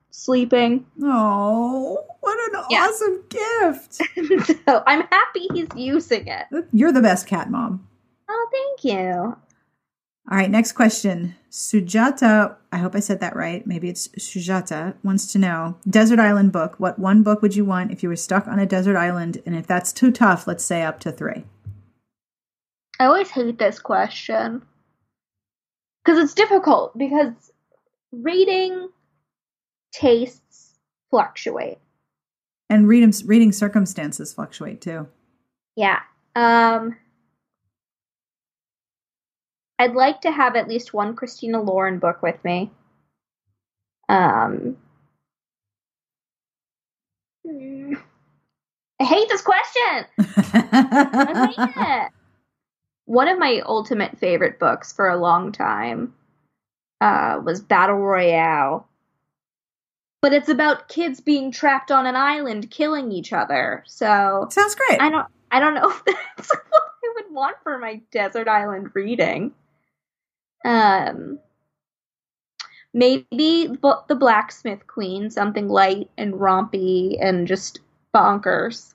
[0.09, 0.85] sleeping.
[1.03, 2.05] Oh,
[2.35, 2.87] what an Yeah.
[2.87, 3.93] awesome gift.
[4.65, 6.45] so I'm happy he's using it.
[6.71, 7.87] You're the best cat mom.
[8.29, 9.37] Oh, thank you.
[10.29, 11.35] All right, next question.
[11.49, 13.65] Sujata, I hope I said that right.
[13.65, 16.75] Maybe it's Sujata, wants to know Desert Island book.
[16.79, 19.41] What one book would you want if you were stuck on a desert island?
[19.45, 21.45] And if that's too tough, let's say up to three.
[22.99, 24.63] I always hate this question
[26.03, 27.31] because it's difficult because
[28.11, 28.89] reading
[29.93, 30.73] tastes
[31.09, 31.77] fluctuate.
[32.69, 35.07] And reading, reading circumstances fluctuate too.
[35.75, 35.99] Yeah.
[36.35, 36.97] Um
[39.79, 42.71] I'd like to have at least one Christina Lauren book with me.
[44.09, 44.77] Um.
[48.99, 50.05] I hate this question.
[50.17, 52.11] I hate it.
[53.05, 56.13] One of my ultimate favorite books for a long time
[56.99, 58.87] uh, was Battle Royale.
[60.21, 63.83] But it's about kids being trapped on an island killing each other.
[63.85, 65.01] So Sounds great.
[65.01, 68.91] I don't I don't know if that's what I would want for my desert island
[68.93, 69.51] reading.
[70.65, 71.39] Um
[72.93, 77.79] maybe the blacksmith queen, something light and rompy and just
[78.13, 78.93] bonkers.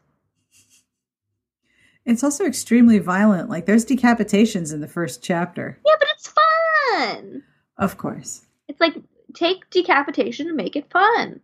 [2.04, 3.48] It's also extremely violent.
[3.48, 5.78] Like there's decapitations in the first chapter.
[5.86, 6.34] Yeah, but it's
[6.90, 7.42] fun.
[7.78, 8.44] Of course.
[8.68, 8.96] It's like
[9.34, 11.40] take decapitation and make it fun.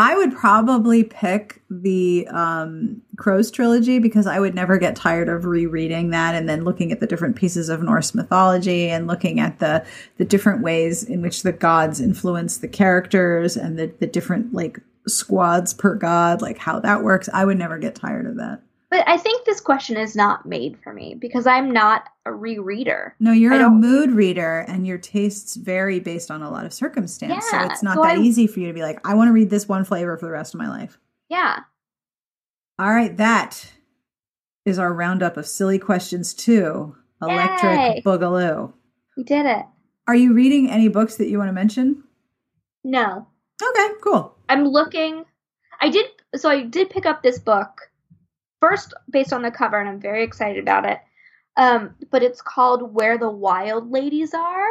[0.00, 5.44] I would probably pick the um, Crows trilogy because I would never get tired of
[5.44, 9.58] rereading that and then looking at the different pieces of Norse mythology and looking at
[9.58, 9.84] the
[10.16, 14.80] the different ways in which the gods influence the characters and the the different like
[15.06, 17.28] squads per god, like how that works.
[17.34, 18.62] I would never get tired of that.
[18.90, 23.12] But I think this question is not made for me because I'm not a rereader.
[23.20, 27.44] No, you're a mood reader and your tastes vary based on a lot of circumstance.
[27.52, 29.28] Yeah, so it's not so that I- easy for you to be like, I want
[29.28, 30.98] to read this one flavor for the rest of my life.
[31.28, 31.60] Yeah.
[32.80, 33.72] All right, that
[34.66, 36.96] is our roundup of silly questions two.
[37.22, 38.02] Electric Yay.
[38.04, 38.72] Boogaloo.
[39.16, 39.66] We did it.
[40.08, 42.02] Are you reading any books that you want to mention?
[42.82, 43.28] No.
[43.62, 44.34] Okay, cool.
[44.48, 45.26] I'm looking.
[45.80, 46.06] I did.
[46.34, 47.89] So I did pick up this book
[48.60, 50.98] first based on the cover, and I'm very excited about it.
[51.56, 54.68] Um, but it's called Where the Wild Ladies Are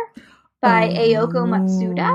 [0.61, 2.09] by Aoko Matsuda,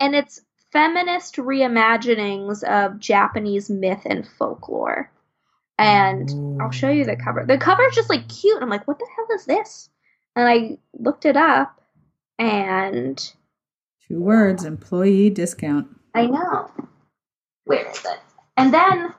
[0.00, 0.40] and it's
[0.72, 5.10] feminist reimaginings of Japanese myth and folklore.
[5.78, 7.44] And I'll show you the cover.
[7.46, 8.60] The cover's just like cute.
[8.60, 9.88] I'm like, what the hell is this?
[10.34, 11.80] And I looked it up,
[12.38, 13.18] and
[14.08, 15.88] Two words employee discount.
[16.14, 16.70] I know.
[17.64, 18.18] Where is it?
[18.56, 19.12] And then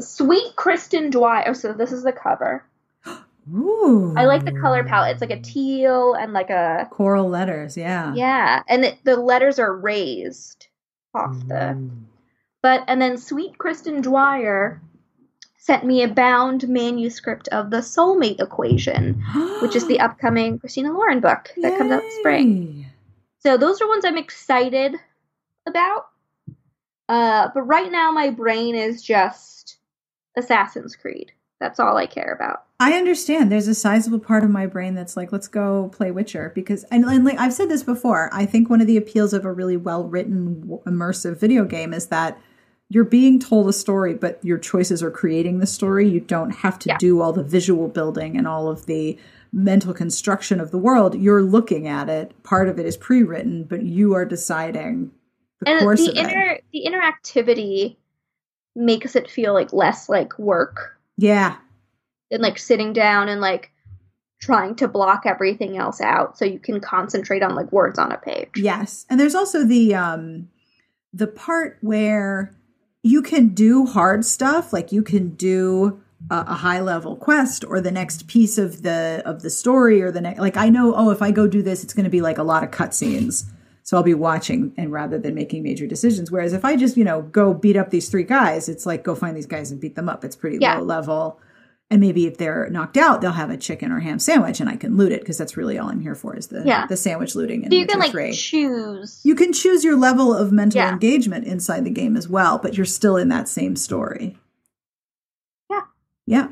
[0.00, 1.44] Sweet Kristen Dwyer.
[1.48, 2.64] Oh, so this is the cover.
[3.52, 4.14] Ooh.
[4.16, 5.12] I like the color palette.
[5.12, 8.14] It's like a teal and like a Coral letters, yeah.
[8.14, 10.68] yeah, and the, the letters are raised
[11.14, 11.90] off the.
[12.62, 14.80] But and then Sweet Kristen Dwyer
[15.56, 19.14] sent me a bound manuscript of the Soulmate Equation,
[19.62, 22.86] which is the upcoming Christina Lauren book that comes out in spring.
[23.40, 24.94] So those are ones I'm excited
[25.66, 26.06] about.
[27.08, 29.78] Uh, but right now my brain is just
[30.36, 31.32] Assassin's Creed.
[31.60, 32.64] That's all I care about.
[32.80, 33.52] I understand.
[33.52, 37.04] There's a sizable part of my brain that's like, let's go play Witcher because, and,
[37.04, 39.76] and like I've said this before, I think one of the appeals of a really
[39.76, 42.40] well written, immersive video game is that
[42.88, 46.08] you're being told a story, but your choices are creating the story.
[46.08, 46.96] You don't have to Yeah.
[46.98, 49.18] do all the visual building and all of the
[49.52, 51.14] mental construction of the world.
[51.14, 52.32] You're looking at it.
[52.42, 55.10] Part of it is pre written, but you are deciding
[55.60, 56.64] the and course the of it.
[56.72, 57.96] the interactivity
[58.76, 61.56] makes it feel like less like work Yeah.
[62.30, 63.70] than like sitting down and like
[64.40, 68.16] trying to block everything else out so you can concentrate on like words on a
[68.16, 68.50] page.
[68.56, 69.04] Yes.
[69.10, 70.48] And there's also the um
[71.12, 72.54] the part where
[73.02, 76.00] you can do hard stuff, like you can do
[76.30, 80.10] a, a high level quest or the next piece of the of the story or
[80.10, 80.38] the next.
[80.40, 82.42] Like I know, oh, if I go do this, it's going to be like a
[82.42, 83.44] lot of cutscenes.
[83.90, 86.30] So I'll be watching and rather than making major decisions.
[86.30, 89.16] Whereas if I just, you know, go beat up these three guys, it's like go
[89.16, 90.24] find these guys and beat them up.
[90.24, 90.78] It's pretty Yeah.
[90.78, 91.40] low level.
[91.90, 94.76] And maybe if they're knocked out, they'll have a chicken or ham sandwich and I
[94.76, 96.86] can loot it because that's really all I'm here for is the Yeah.
[96.86, 98.32] the sandwich looting in So you can like 3.
[98.32, 99.20] choose.
[99.24, 100.92] you can choose your level of mental Yeah.
[100.92, 104.38] engagement inside the game as well, but you're still in that same story.
[105.68, 105.80] Yeah.
[106.28, 106.48] Yeah.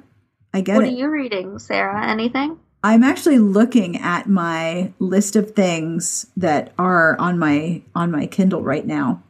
[0.53, 0.89] I get What it.
[0.89, 2.05] What are you reading, Sarah?
[2.05, 2.59] Anything?
[2.83, 8.63] I'm actually looking at my list of things that are on my on my Kindle
[8.63, 9.23] right now.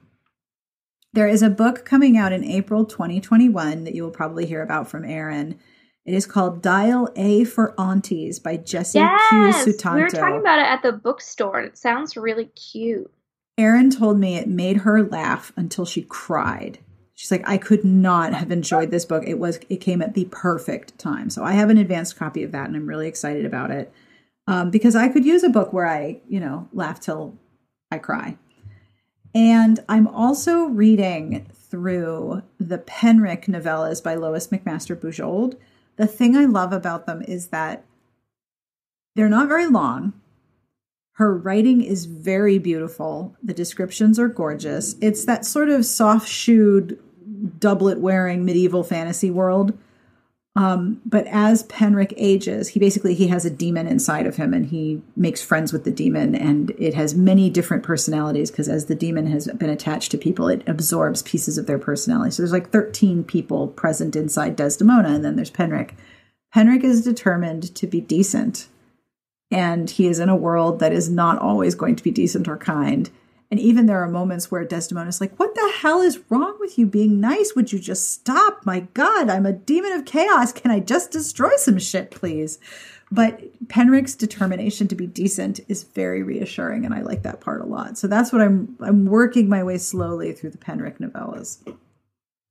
[1.15, 4.89] There is a book coming out in April 2021 that you will probably hear about
[4.89, 5.59] from Erin.
[6.05, 9.39] It is called Dial A for Aunties by Jesse Yes, Q.
[9.41, 10.01] we Sutanto.
[10.01, 13.11] were talking about it at the bookstore, and it sounds really cute.
[13.57, 16.79] Erin told me it made her laugh until she cried.
[17.19, 19.25] She's like, I could not have enjoyed this book.
[19.27, 21.31] It was it came at the perfect time.
[21.31, 23.93] So I have an advanced copy of that, and I'm really excited about it
[24.47, 27.37] um, because I could use a book where I, you know, laugh till
[27.91, 28.39] I cry.
[29.35, 35.57] And I'm also reading through the Penric novellas by Lois McMaster Bujold.
[35.97, 37.85] The thing I love about them is that
[39.17, 40.13] they're not very long.
[41.15, 43.35] Her writing is very beautiful.
[43.43, 44.95] The descriptions are gorgeous.
[45.01, 46.97] It's that sort of soft shoed,
[47.59, 49.77] doublet wearing medieval fantasy world.
[50.57, 54.67] Um, but as Penric ages, he basically he has a demon inside of him, and
[54.67, 58.97] he makes friends with the demon, and it has many different personalities because as the
[58.97, 62.33] demon has been attached to people, it absorbs pieces of their personality.
[62.33, 65.93] So there's like 13 people present inside Desdemona, and then there's Penric.
[66.53, 68.69] Penric is determined to be decent
[69.51, 72.57] and he is in a world that is not always going to be decent or
[72.57, 73.11] kind.
[73.51, 76.87] And even there are moments where Desdemona's like, What the hell is wrong with you
[76.87, 77.55] being nice?
[77.55, 78.67] Would you just stop?
[78.67, 80.53] My God, I'm a demon of chaos.
[80.53, 82.59] Can I just destroy some shit, please?
[83.11, 87.65] But Penric's determination to be decent is very reassuring, and I like that part a
[87.65, 87.97] lot.
[87.97, 91.59] So that's what I'm I'm working my way slowly through the Penric novellas.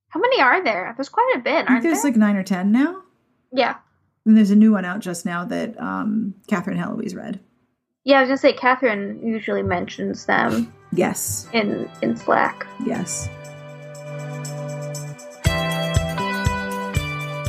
[0.09, 0.93] How many are there?
[0.97, 2.11] There's quite a bit, aren't there's there?
[2.11, 3.03] like nine or ten now.
[3.51, 3.75] yeah.
[4.25, 7.39] And there's a new one out just now that um, Catherine Heloise read.
[8.03, 12.65] Yeah, I was gonna say Catherine usually mentions them Yes, in in Slack.
[12.85, 13.29] yes.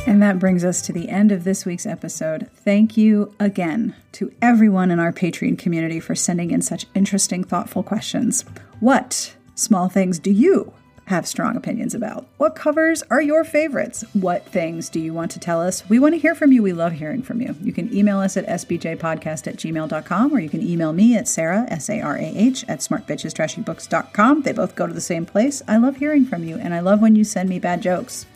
[0.07, 2.49] And that brings us to the end of this week's episode.
[2.55, 7.83] Thank you again to everyone in our Patreon community for sending in such interesting, thoughtful
[7.83, 8.43] questions.
[8.79, 10.73] What small things do you
[11.09, 12.27] have strong opinions about?
[12.37, 14.05] What covers are your favorites?
[14.13, 15.83] What things do you want to tell us?
[15.89, 16.61] We want to hear from you.
[16.61, 17.55] We love hearing from you.
[17.63, 21.65] You can email us at sbjpodcast at gmail.com or you can email me at Sarah,
[21.69, 24.43] S A R A H, at smartbitchestrashybooks.com.
[24.43, 25.63] They both go to the same place.
[25.67, 28.27] I love hearing from you, and I love when you send me bad jokes.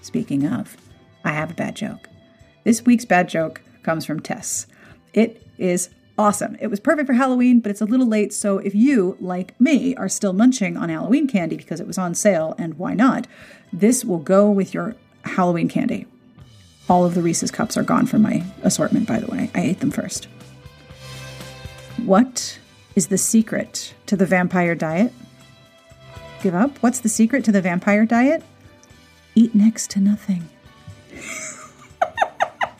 [0.00, 0.76] Speaking of,
[1.24, 2.08] I have a bad joke.
[2.64, 4.66] This week's bad joke comes from Tess.
[5.14, 6.56] It is awesome.
[6.60, 9.94] It was perfect for Halloween, but it's a little late, so if you, like me,
[9.96, 13.26] are still munching on Halloween candy because it was on sale, and why not,
[13.72, 16.06] this will go with your Halloween candy.
[16.88, 19.50] All of the Reese's cups are gone from my assortment, by the way.
[19.54, 20.26] I ate them first.
[22.04, 22.58] What
[22.94, 25.12] is the secret to the vampire diet?
[26.42, 26.78] Give up?
[26.78, 28.42] What's the secret to the vampire diet?
[29.34, 30.48] Eat next to nothing.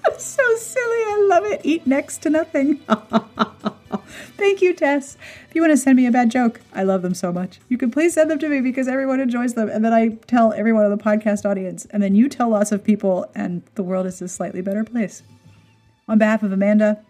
[0.18, 0.84] so silly.
[0.84, 1.61] I love it.
[1.64, 2.80] Eat next to nothing.
[4.36, 5.16] Thank you, Tess.
[5.48, 7.61] If you want to send me a bad joke, I love them so much.
[7.68, 9.68] You can please send them to me because everyone enjoys them.
[9.68, 11.86] And then I tell everyone in the podcast audience.
[11.86, 15.22] And then you tell lots of people, and the world is a slightly better place.
[16.09, 17.00] On behalf of Amanda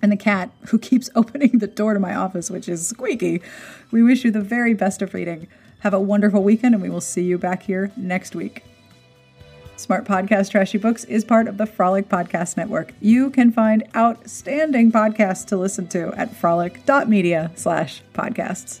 [0.00, 3.42] and the cat who keeps opening the door to my office, which is squeaky,
[3.90, 5.48] we wish you the very best of reading.
[5.80, 8.62] Have a wonderful weekend, and we will see you back here next week.
[9.76, 12.92] Smart Podcast Trashy Books is part of the Frolic Podcast Network.
[13.00, 18.80] You can find outstanding podcasts to listen to at frolic.media slash podcasts.